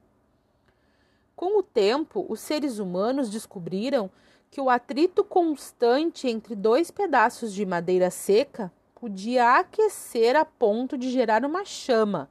Com 1.36 1.60
o 1.60 1.64
tempo, 1.64 2.26
os 2.28 2.40
seres 2.40 2.80
humanos 2.80 3.30
descobriram 3.30 4.10
que 4.50 4.60
o 4.60 4.70
atrito 4.70 5.24
constante 5.24 6.28
entre 6.28 6.56
dois 6.56 6.90
pedaços 6.90 7.54
de 7.54 7.68
madeira 7.68 8.10
seca 8.10 8.74
podia 8.96 9.60
aquecer 9.60 10.36
a 10.36 10.44
ponto 10.44 10.98
de 10.98 11.12
gerar 11.12 11.46
uma 11.46 11.64
chama 11.64 12.28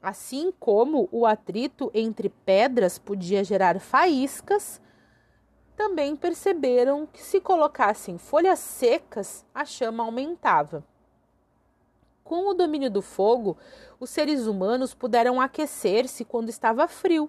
Assim 0.00 0.52
como 0.60 1.08
o 1.10 1.26
atrito 1.26 1.90
entre 1.92 2.28
pedras 2.28 2.98
podia 2.98 3.42
gerar 3.42 3.80
faíscas, 3.80 4.80
também 5.76 6.14
perceberam 6.14 7.04
que 7.06 7.20
se 7.20 7.40
colocassem 7.40 8.16
folhas 8.16 8.60
secas, 8.60 9.44
a 9.52 9.64
chama 9.64 10.04
aumentava. 10.04 10.84
Com 12.22 12.48
o 12.48 12.54
domínio 12.54 12.90
do 12.90 13.02
fogo, 13.02 13.56
os 13.98 14.10
seres 14.10 14.46
humanos 14.46 14.94
puderam 14.94 15.40
aquecer-se 15.40 16.24
quando 16.24 16.48
estava 16.48 16.86
frio, 16.86 17.28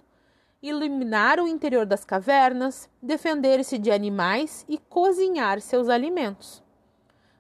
iluminar 0.62 1.40
o 1.40 1.48
interior 1.48 1.88
das 1.88 2.06
cavernas, 2.06 2.88
defender-se 3.02 3.80
de 3.80 3.90
animais 3.90 4.64
e 4.70 4.78
cozinhar 4.78 5.60
seus 5.60 5.90
alimentos. 5.90 6.62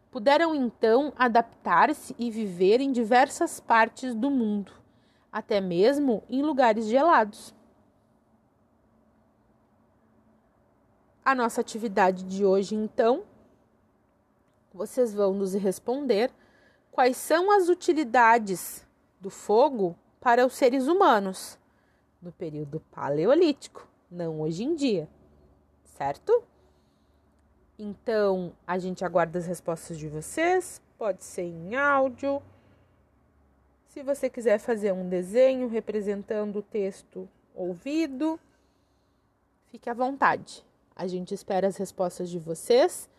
Puderam 0.09 0.55
então 0.55 1.13
adaptar-se 1.15 2.15
e 2.17 2.31
viver 2.31 2.81
em 2.81 2.91
diversas 2.91 3.59
partes 3.59 4.15
do 4.15 4.31
mundo 4.31 4.78
até 5.31 5.61
mesmo 5.61 6.23
em 6.29 6.41
lugares 6.41 6.87
gelados. 6.87 7.53
A 11.23 11.35
nossa 11.35 11.61
atividade 11.61 12.23
de 12.23 12.43
hoje, 12.43 12.75
então, 12.75 13.23
vocês 14.73 15.13
vão 15.13 15.33
nos 15.33 15.53
responder 15.53 16.31
quais 16.91 17.17
são 17.17 17.51
as 17.51 17.69
utilidades 17.69 18.85
do 19.19 19.29
fogo 19.29 19.95
para 20.19 20.45
os 20.45 20.53
seres 20.53 20.87
humanos 20.87 21.57
no 22.21 22.31
período 22.31 22.79
paleolítico, 22.91 23.87
não 24.09 24.41
hoje 24.41 24.63
em 24.63 24.75
dia, 24.75 25.07
certo? 25.83 26.43
Então, 27.77 28.51
a 28.67 28.77
gente 28.77 29.05
aguarda 29.05 29.39
as 29.39 29.45
respostas 29.45 29.97
de 29.97 30.07
vocês, 30.07 30.81
pode 30.97 31.23
ser 31.23 31.43
em 31.43 31.75
áudio 31.75 32.41
se 33.89 34.03
você 34.03 34.29
quiser 34.29 34.59
fazer 34.59 34.93
um 34.93 35.09
desenho 35.09 35.67
representando 35.67 36.59
o 36.59 36.61
texto 36.61 37.27
ouvido, 37.55 38.39
fique 39.65 39.89
à 39.89 39.95
vontade. 39.95 40.63
A 40.95 41.07
gente 41.07 41.33
espera 41.33 41.67
as 41.67 41.75
respostas 41.75 42.29
de 42.29 42.37
vocês. 42.37 43.09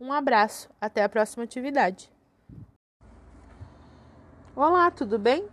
Um 0.00 0.12
abraço, 0.12 0.70
até 0.80 1.02
a 1.02 1.08
próxima 1.08 1.42
atividade. 1.42 2.12
Olá, 4.54 4.88
tudo 4.90 5.18
bem? 5.18 5.48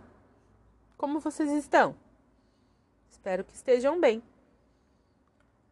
Como 0.96 1.18
vocês 1.18 1.50
estão? 1.50 1.96
Espero 3.10 3.42
que 3.42 3.54
estejam 3.54 4.00
bem. 4.00 4.22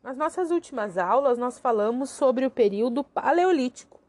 Nas 0.02 0.16
nossas 0.16 0.50
últimas 0.50 0.98
aulas, 0.98 1.38
nós 1.38 1.60
falamos 1.60 2.10
sobre 2.10 2.44
o 2.44 2.50
período 2.50 3.04
paleolítico 3.04 4.01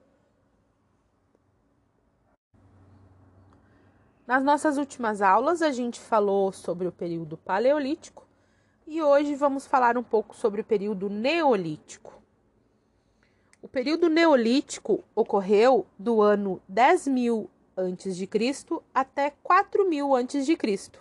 Nas 4.34 4.44
nossas 4.44 4.80
últimas 4.80 5.22
aulas, 5.22 5.62
a 5.62 5.72
gente 5.72 6.00
falou 6.00 6.52
sobre 6.52 6.88
o 6.88 6.92
período 6.92 7.38
paleolítico 7.38 8.26
e 8.88 9.00
hoje 9.00 9.36
vamos 9.36 9.68
falar 9.68 9.96
um 9.96 10.02
pouco 10.02 10.36
sobre 10.36 10.62
o 10.62 10.64
período 10.64 11.08
neolítico. 11.08 12.20
O 13.62 13.68
período 13.68 14.10
neolítico 14.10 15.04
ocorreu 15.14 15.86
do 16.00 16.20
ano 16.20 16.60
10.000 16.68 17.48
a.C. 17.78 18.82
até 18.92 19.30
4.000 19.30 20.20
a.C., 20.20 21.00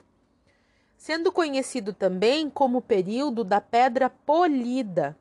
sendo 0.99 1.33
conhecido 1.33 1.95
também 1.95 2.51
como 2.51 2.81
o 2.81 2.83
período 2.83 3.45
da 3.45 3.63
Pedra 3.63 4.11
Polida. 4.11 5.17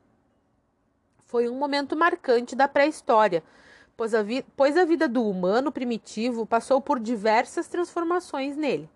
Foi 1.28 1.48
um 1.48 1.56
momento 1.56 1.96
marcante 1.96 2.54
da 2.54 2.68
pré-história 2.68 3.42
pois 3.96 4.14
a, 4.14 4.24
pois 4.56 4.76
a 4.76 4.84
vida 4.84 5.08
do 5.08 5.28
humano 5.28 5.70
primitivo 5.70 6.46
passou 6.46 6.80
por 6.80 6.98
diversas 6.98 7.68
transformações 7.68 8.56
nele. 8.56 8.88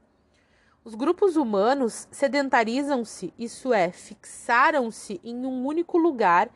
Os 0.85 0.95
grupos 0.95 1.37
humanos 1.37 2.07
sedentarizam-se, 2.13 3.35
isso 3.37 3.75
é, 3.75 3.91
fixaram-se 3.91 5.21
em 5.25 5.45
um 5.45 5.67
único 5.67 5.99
lugar 5.99 6.49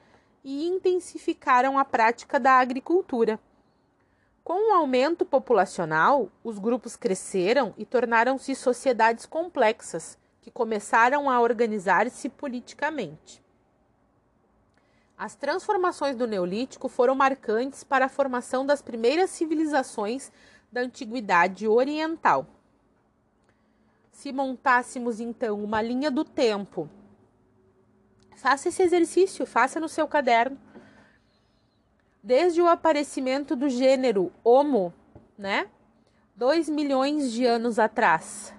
e 0.45 0.69
intensificaram 0.69 1.79
a 1.79 1.85
prática 1.85 2.39
da 2.39 2.53
agricultura. 2.53 3.41
Com 4.45 4.71
o 4.71 4.75
aumento 4.75 5.25
populacional, 5.25 6.31
os 6.43 6.59
grupos 6.59 6.97
cresceram 6.97 7.75
e 7.77 7.85
tornaram-se 7.85 8.55
sociedades 8.55 9.27
complexas, 9.27 10.19
que 10.41 10.51
começaram 10.51 11.29
a 11.29 11.41
organizar-se 11.41 12.29
politicamente. 12.29 13.43
As 15.21 15.35
transformações 15.35 16.17
do 16.17 16.27
Neolítico 16.27 16.89
foram 16.89 17.15
marcantes 17.15 17.85
para 17.85 18.07
a 18.07 18.09
formação 18.09 18.65
das 18.65 18.81
primeiras 18.81 19.29
civilizações 19.29 20.33
da 20.73 20.81
Antiguidade 20.81 21.69
Oriental. 21.69 22.47
Se 24.11 24.33
montássemos 24.33 25.21
então 25.21 25.63
uma 25.63 25.83
linha 25.83 26.11
do 26.11 26.25
tempo, 26.25 26.89
faça 28.35 28.71
esse 28.71 28.83
exercício, 28.83 29.45
faça 29.45 29.79
no 29.79 29.91
seu 29.91 30.09
caderno. 30.09 30.59
desde 32.23 32.63
o 32.63 32.69
aparecimento 32.69 33.55
do 33.55 33.69
gênero 33.69 34.33
Homo, 34.43 34.91
né? 35.37 35.69
Dois 36.35 36.67
milhões 36.67 37.31
de 37.31 37.45
anos 37.45 37.79
atrás, 37.79 38.55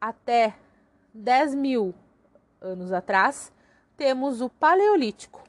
até 0.00 0.56
10 1.14 1.54
mil 1.54 1.94
anos 2.60 2.90
atrás, 2.92 3.52
temos 4.00 4.40
o 4.40 4.48
Paleolítico. 4.48 5.44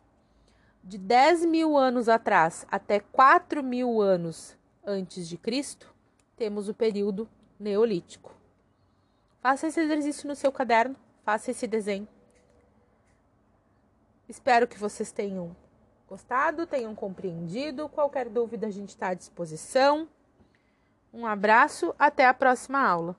De 0.84 0.98
10 0.98 1.46
mil 1.46 1.78
anos 1.78 2.10
atrás 2.10 2.68
até 2.70 3.00
4 3.00 3.64
mil 3.64 4.02
anos 4.02 4.58
antes 4.86 5.30
de 5.30 5.38
Cristo, 5.38 5.96
temos 6.36 6.68
o 6.68 6.74
período 6.74 7.30
Neolítico. 7.58 8.36
Faça 9.40 9.68
esse 9.68 9.80
exercício 9.80 10.28
no 10.28 10.36
seu 10.36 10.52
caderno, 10.52 10.98
faça 11.24 11.50
esse 11.50 11.66
desenho. 11.66 12.06
Espero 14.28 14.68
que 14.68 14.78
vocês 14.78 15.14
tenham 15.14 15.56
gostado, 16.06 16.68
tenham 16.68 16.94
compreendido. 16.94 17.88
Qualquer 17.88 18.28
dúvida, 18.28 18.68
a 18.68 18.72
gente 18.72 18.90
está 18.90 19.08
à 19.08 19.14
disposição. 19.14 20.10
Um 21.14 21.26
abraço, 21.26 21.96
até 21.98 22.28
a 22.28 22.34
próxima 22.34 22.86
aula. 22.86 23.16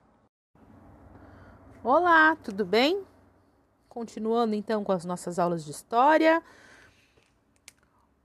Olá, 1.83 2.35
tudo 2.35 2.63
bem? 2.63 3.03
Continuando 3.93 4.55
então 4.55 4.83
com 4.83 4.91
as 4.91 5.05
nossas 5.05 5.37
aulas 5.37 5.63
de 5.63 5.69
história. 5.69 6.41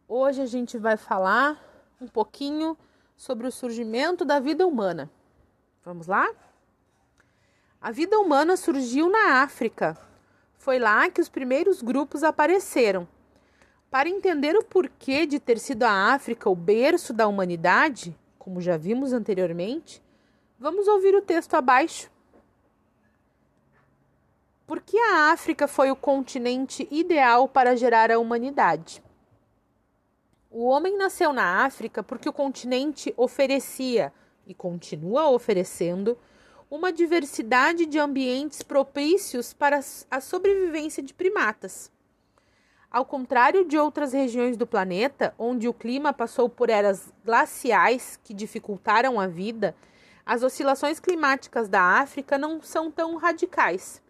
Hoje 0.08 0.40
a 0.40 0.46
gente 0.46 0.78
vai 0.78 0.96
falar 0.96 1.62
um 2.00 2.08
pouquinho 2.08 2.74
sobre 3.14 3.46
o 3.46 3.52
surgimento 3.52 4.24
da 4.24 4.40
vida 4.40 4.66
humana. 4.66 5.10
Vamos 5.84 6.06
lá? 6.06 6.26
A 7.82 7.90
vida 7.90 8.18
humana 8.18 8.56
surgiu 8.56 9.10
na 9.10 9.42
África, 9.42 9.94
foi 10.56 10.78
lá 10.78 11.10
que 11.10 11.20
os 11.20 11.28
primeiros 11.28 11.82
grupos 11.82 12.24
apareceram. 12.24 13.06
Para 13.90 14.08
entender 14.08 14.56
o 14.56 14.64
porquê 14.64 15.26
de 15.26 15.38
ter 15.38 15.58
sido 15.58 15.82
a 15.82 16.14
África 16.14 16.48
o 16.48 16.56
berço 16.56 17.12
da 17.12 17.28
humanidade, 17.28 18.18
como 18.38 18.58
já 18.62 18.78
vimos 18.78 19.12
anteriormente, 19.12 20.02
vamos 20.58 20.88
ouvir 20.88 21.14
o 21.14 21.20
texto 21.20 21.52
abaixo. 21.52 22.10
Por 24.68 24.82
que 24.82 24.98
a 24.98 25.32
África 25.32 25.66
foi 25.66 25.90
o 25.90 25.96
continente 25.96 26.86
ideal 26.90 27.48
para 27.48 27.74
gerar 27.74 28.12
a 28.12 28.18
humanidade? 28.18 29.02
O 30.50 30.66
homem 30.66 30.94
nasceu 30.94 31.32
na 31.32 31.64
África 31.64 32.02
porque 32.02 32.28
o 32.28 32.32
continente 32.34 33.14
oferecia 33.16 34.12
e 34.46 34.52
continua 34.52 35.30
oferecendo 35.30 36.18
uma 36.70 36.92
diversidade 36.92 37.86
de 37.86 37.98
ambientes 37.98 38.60
propícios 38.60 39.54
para 39.54 39.80
a 40.10 40.20
sobrevivência 40.20 41.02
de 41.02 41.14
primatas. 41.14 41.90
Ao 42.90 43.06
contrário 43.06 43.64
de 43.64 43.78
outras 43.78 44.12
regiões 44.12 44.54
do 44.54 44.66
planeta, 44.66 45.34
onde 45.38 45.66
o 45.66 45.72
clima 45.72 46.12
passou 46.12 46.46
por 46.46 46.68
eras 46.68 47.10
glaciais 47.24 48.20
que 48.22 48.34
dificultaram 48.34 49.18
a 49.18 49.26
vida, 49.26 49.74
as 50.26 50.42
oscilações 50.42 51.00
climáticas 51.00 51.70
da 51.70 51.80
África 51.80 52.36
não 52.36 52.60
são 52.60 52.90
tão 52.90 53.16
radicais. 53.16 54.06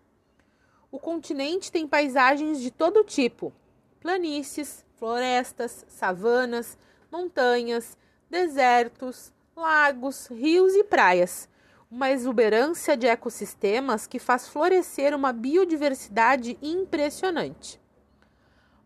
O 0.90 0.98
continente 0.98 1.70
tem 1.70 1.86
paisagens 1.86 2.60
de 2.60 2.70
todo 2.70 3.04
tipo: 3.04 3.52
planícies, 4.00 4.84
florestas, 4.96 5.84
savanas, 5.88 6.78
montanhas, 7.10 7.96
desertos, 8.30 9.32
lagos, 9.56 10.26
rios 10.28 10.74
e 10.74 10.84
praias 10.84 11.48
uma 11.90 12.10
exuberância 12.10 12.96
de 12.96 13.06
ecossistemas 13.06 14.06
que 14.06 14.18
faz 14.18 14.46
florescer 14.46 15.14
uma 15.14 15.32
biodiversidade 15.32 16.58
impressionante. 16.60 17.80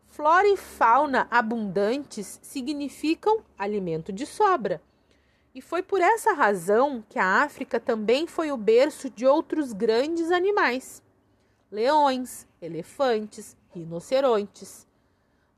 Flora 0.06 0.46
e 0.46 0.56
fauna 0.56 1.26
abundantes 1.30 2.38
significam 2.42 3.42
alimento 3.58 4.12
de 4.12 4.24
sobra. 4.24 4.80
E 5.54 5.60
foi 5.60 5.82
por 5.82 6.00
essa 6.00 6.32
razão 6.32 7.02
que 7.08 7.18
a 7.18 7.42
África 7.42 7.80
também 7.80 8.26
foi 8.26 8.52
o 8.52 8.56
berço 8.56 9.10
de 9.10 9.26
outros 9.26 9.72
grandes 9.72 10.30
animais: 10.30 11.02
leões, 11.72 12.46
elefantes, 12.60 13.56
rinocerontes 13.74 14.86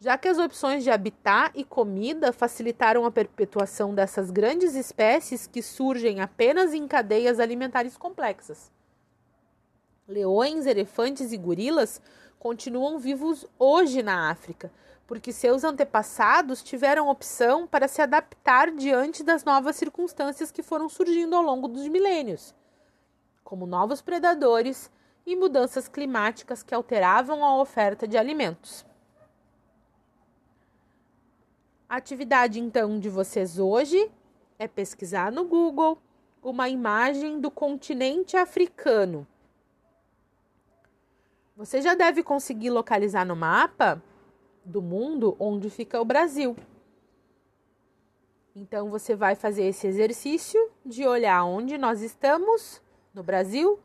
já 0.04 0.18
que 0.18 0.28
as 0.28 0.36
opções 0.36 0.84
de 0.84 0.90
habitat 0.90 1.50
e 1.54 1.64
comida 1.64 2.30
facilitaram 2.30 3.06
a 3.06 3.10
perpetuação 3.10 3.94
dessas 3.94 4.30
grandes 4.30 4.74
espécies 4.74 5.46
que 5.46 5.62
surgem 5.62 6.20
apenas 6.20 6.74
em 6.74 6.86
cadeias 6.86 7.40
alimentares 7.40 7.96
complexas. 7.96 8.70
Leões, 10.06 10.66
elefantes 10.66 11.32
e 11.32 11.38
gorilas 11.38 12.02
continuam 12.38 12.98
vivos 12.98 13.46
hoje 13.58 14.02
na 14.02 14.30
África, 14.30 14.70
porque 15.06 15.32
seus 15.32 15.64
antepassados 15.64 16.62
tiveram 16.62 17.08
opção 17.08 17.66
para 17.66 17.88
se 17.88 18.02
adaptar 18.02 18.70
diante 18.72 19.22
das 19.22 19.42
novas 19.42 19.74
circunstâncias 19.76 20.50
que 20.50 20.62
foram 20.62 20.86
surgindo 20.86 21.34
ao 21.34 21.42
longo 21.42 21.66
dos 21.66 21.88
milênios, 21.88 22.54
como 23.42 23.64
novos 23.64 24.02
predadores 24.02 24.90
e 25.26 25.34
mudanças 25.34 25.88
climáticas 25.88 26.62
que 26.62 26.74
alteravam 26.74 27.44
a 27.44 27.56
oferta 27.60 28.06
de 28.06 28.16
alimentos. 28.16 28.84
A 31.88 31.96
atividade 31.96 32.60
então 32.60 32.98
de 32.98 33.08
vocês 33.08 33.58
hoje 33.58 34.10
é 34.58 34.66
pesquisar 34.66 35.30
no 35.30 35.44
Google 35.44 35.98
uma 36.42 36.68
imagem 36.68 37.40
do 37.40 37.50
continente 37.50 38.36
africano. 38.36 39.26
Você 41.56 41.80
já 41.80 41.94
deve 41.94 42.22
conseguir 42.22 42.70
localizar 42.70 43.24
no 43.24 43.36
mapa 43.36 44.02
do 44.64 44.82
mundo 44.82 45.36
onde 45.38 45.70
fica 45.70 46.00
o 46.00 46.04
Brasil. 46.04 46.56
Então 48.56 48.90
você 48.90 49.14
vai 49.14 49.34
fazer 49.34 49.64
esse 49.64 49.86
exercício 49.86 50.70
de 50.84 51.06
olhar 51.06 51.44
onde 51.44 51.78
nós 51.78 52.02
estamos 52.02 52.82
no 53.12 53.22
Brasil 53.22 53.78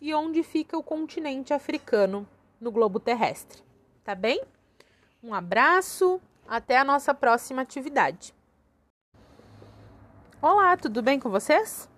e 0.00 0.14
onde 0.14 0.42
fica 0.42 0.76
o 0.76 0.82
continente 0.82 1.52
africano 1.52 2.26
no 2.60 2.70
globo 2.70 3.00
terrestre. 3.00 3.62
Tá 4.04 4.14
bem? 4.14 4.42
Um 5.22 5.34
abraço 5.34 6.20
até 6.46 6.78
a 6.78 6.84
nossa 6.84 7.12
próxima 7.12 7.62
atividade. 7.62 8.34
Olá, 10.40 10.76
tudo 10.76 11.02
bem 11.02 11.18
com 11.18 11.28
vocês? 11.28 11.88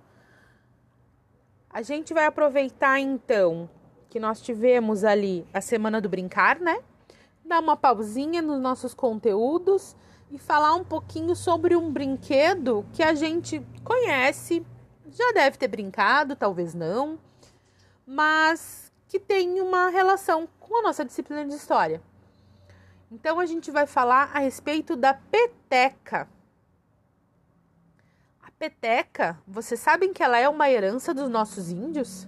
A 1.68 1.82
gente 1.82 2.14
vai 2.14 2.24
aproveitar 2.24 2.98
então 2.98 3.68
que 4.08 4.18
nós 4.18 4.40
tivemos 4.40 5.04
ali 5.04 5.46
a 5.54 5.60
semana 5.60 6.00
do 6.00 6.08
brincar, 6.08 6.58
né? 6.58 6.82
Dar 7.44 7.60
uma 7.60 7.76
pausinha 7.76 8.42
nos 8.42 8.60
nossos 8.60 8.92
conteúdos 8.92 9.94
e 10.30 10.38
falar 10.38 10.74
um 10.74 10.84
pouquinho 10.84 11.36
sobre 11.36 11.76
um 11.76 11.92
brinquedo 11.92 12.84
que 12.92 13.02
a 13.02 13.14
gente 13.14 13.64
conhece, 13.84 14.66
já 15.10 15.32
deve 15.32 15.58
ter 15.58 15.68
brincado, 15.68 16.34
talvez 16.34 16.74
não, 16.74 17.18
mas 18.10 18.92
que 19.06 19.20
tem 19.20 19.60
uma 19.60 19.88
relação 19.88 20.48
com 20.58 20.80
a 20.80 20.82
nossa 20.82 21.04
disciplina 21.04 21.46
de 21.46 21.54
história. 21.54 22.02
Então 23.08 23.38
a 23.38 23.46
gente 23.46 23.70
vai 23.70 23.86
falar 23.86 24.32
a 24.34 24.40
respeito 24.40 24.96
da 24.96 25.14
peteca. 25.14 26.28
A 28.42 28.50
peteca, 28.58 29.38
vocês 29.46 29.78
sabem 29.78 30.12
que 30.12 30.24
ela 30.24 30.36
é 30.36 30.48
uma 30.48 30.68
herança 30.68 31.14
dos 31.14 31.30
nossos 31.30 31.70
índios? 31.70 32.26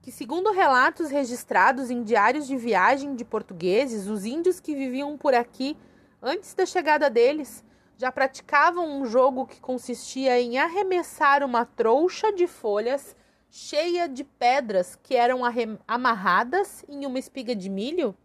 Que 0.00 0.12
segundo 0.12 0.52
relatos 0.52 1.10
registrados 1.10 1.90
em 1.90 2.04
diários 2.04 2.46
de 2.46 2.56
viagem 2.56 3.16
de 3.16 3.24
portugueses, 3.24 4.06
os 4.06 4.24
índios 4.24 4.60
que 4.60 4.72
viviam 4.72 5.18
por 5.18 5.34
aqui 5.34 5.76
antes 6.22 6.54
da 6.54 6.64
chegada 6.64 7.10
deles 7.10 7.64
já 7.96 8.12
praticavam 8.12 9.00
um 9.00 9.04
jogo 9.04 9.46
que 9.46 9.60
consistia 9.60 10.40
em 10.40 10.58
arremessar 10.58 11.42
uma 11.42 11.64
trouxa 11.64 12.32
de 12.32 12.46
folhas 12.46 13.16
cheia 13.50 14.08
de 14.08 14.24
pedras 14.24 14.96
que 15.02 15.16
eram 15.16 15.40
amarradas 15.86 16.84
em 16.88 17.06
uma 17.06 17.18
espiga 17.18 17.54
de 17.54 17.68
milho 17.68 18.16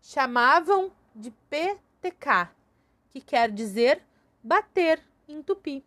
chamavam 0.00 0.90
de 1.14 1.30
PTK, 1.50 2.50
que 3.10 3.20
quer 3.20 3.50
dizer 3.50 4.02
bater 4.42 5.02
em 5.28 5.42
tupi. 5.42 5.84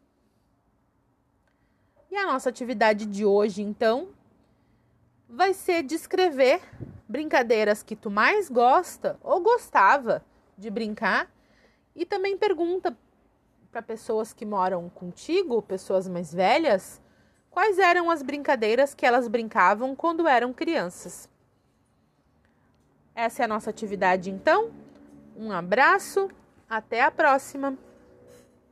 E 2.09 2.15
a 2.15 2.25
nossa 2.25 2.49
atividade 2.49 3.05
de 3.05 3.25
hoje, 3.25 3.61
então, 3.61 4.09
vai 5.27 5.53
ser 5.53 5.81
descrever 5.81 6.61
brincadeiras 7.07 7.81
que 7.81 7.95
tu 7.95 8.11
mais 8.11 8.49
gosta 8.49 9.17
ou 9.23 9.39
gostava 9.41 10.23
de 10.57 10.69
brincar 10.69 11.31
e 11.95 12.05
também 12.05 12.37
pergunta 12.37 12.95
para 13.71 13.81
pessoas 13.81 14.33
que 14.33 14.45
moram 14.45 14.89
contigo, 14.89 15.61
pessoas 15.61 16.07
mais 16.07 16.33
velhas, 16.33 17.00
quais 17.51 17.77
eram 17.77 18.09
as 18.09 18.23
brincadeiras 18.23 18.95
que 18.95 19.05
elas 19.05 19.27
brincavam 19.27 19.95
quando 19.95 20.27
eram 20.27 20.53
crianças. 20.53 21.29
Essa 23.13 23.43
é 23.43 23.45
a 23.45 23.47
nossa 23.47 23.69
atividade 23.69 24.31
então. 24.31 24.71
Um 25.37 25.51
abraço, 25.51 26.31
até 26.69 27.01
a 27.01 27.11
próxima! 27.11 27.77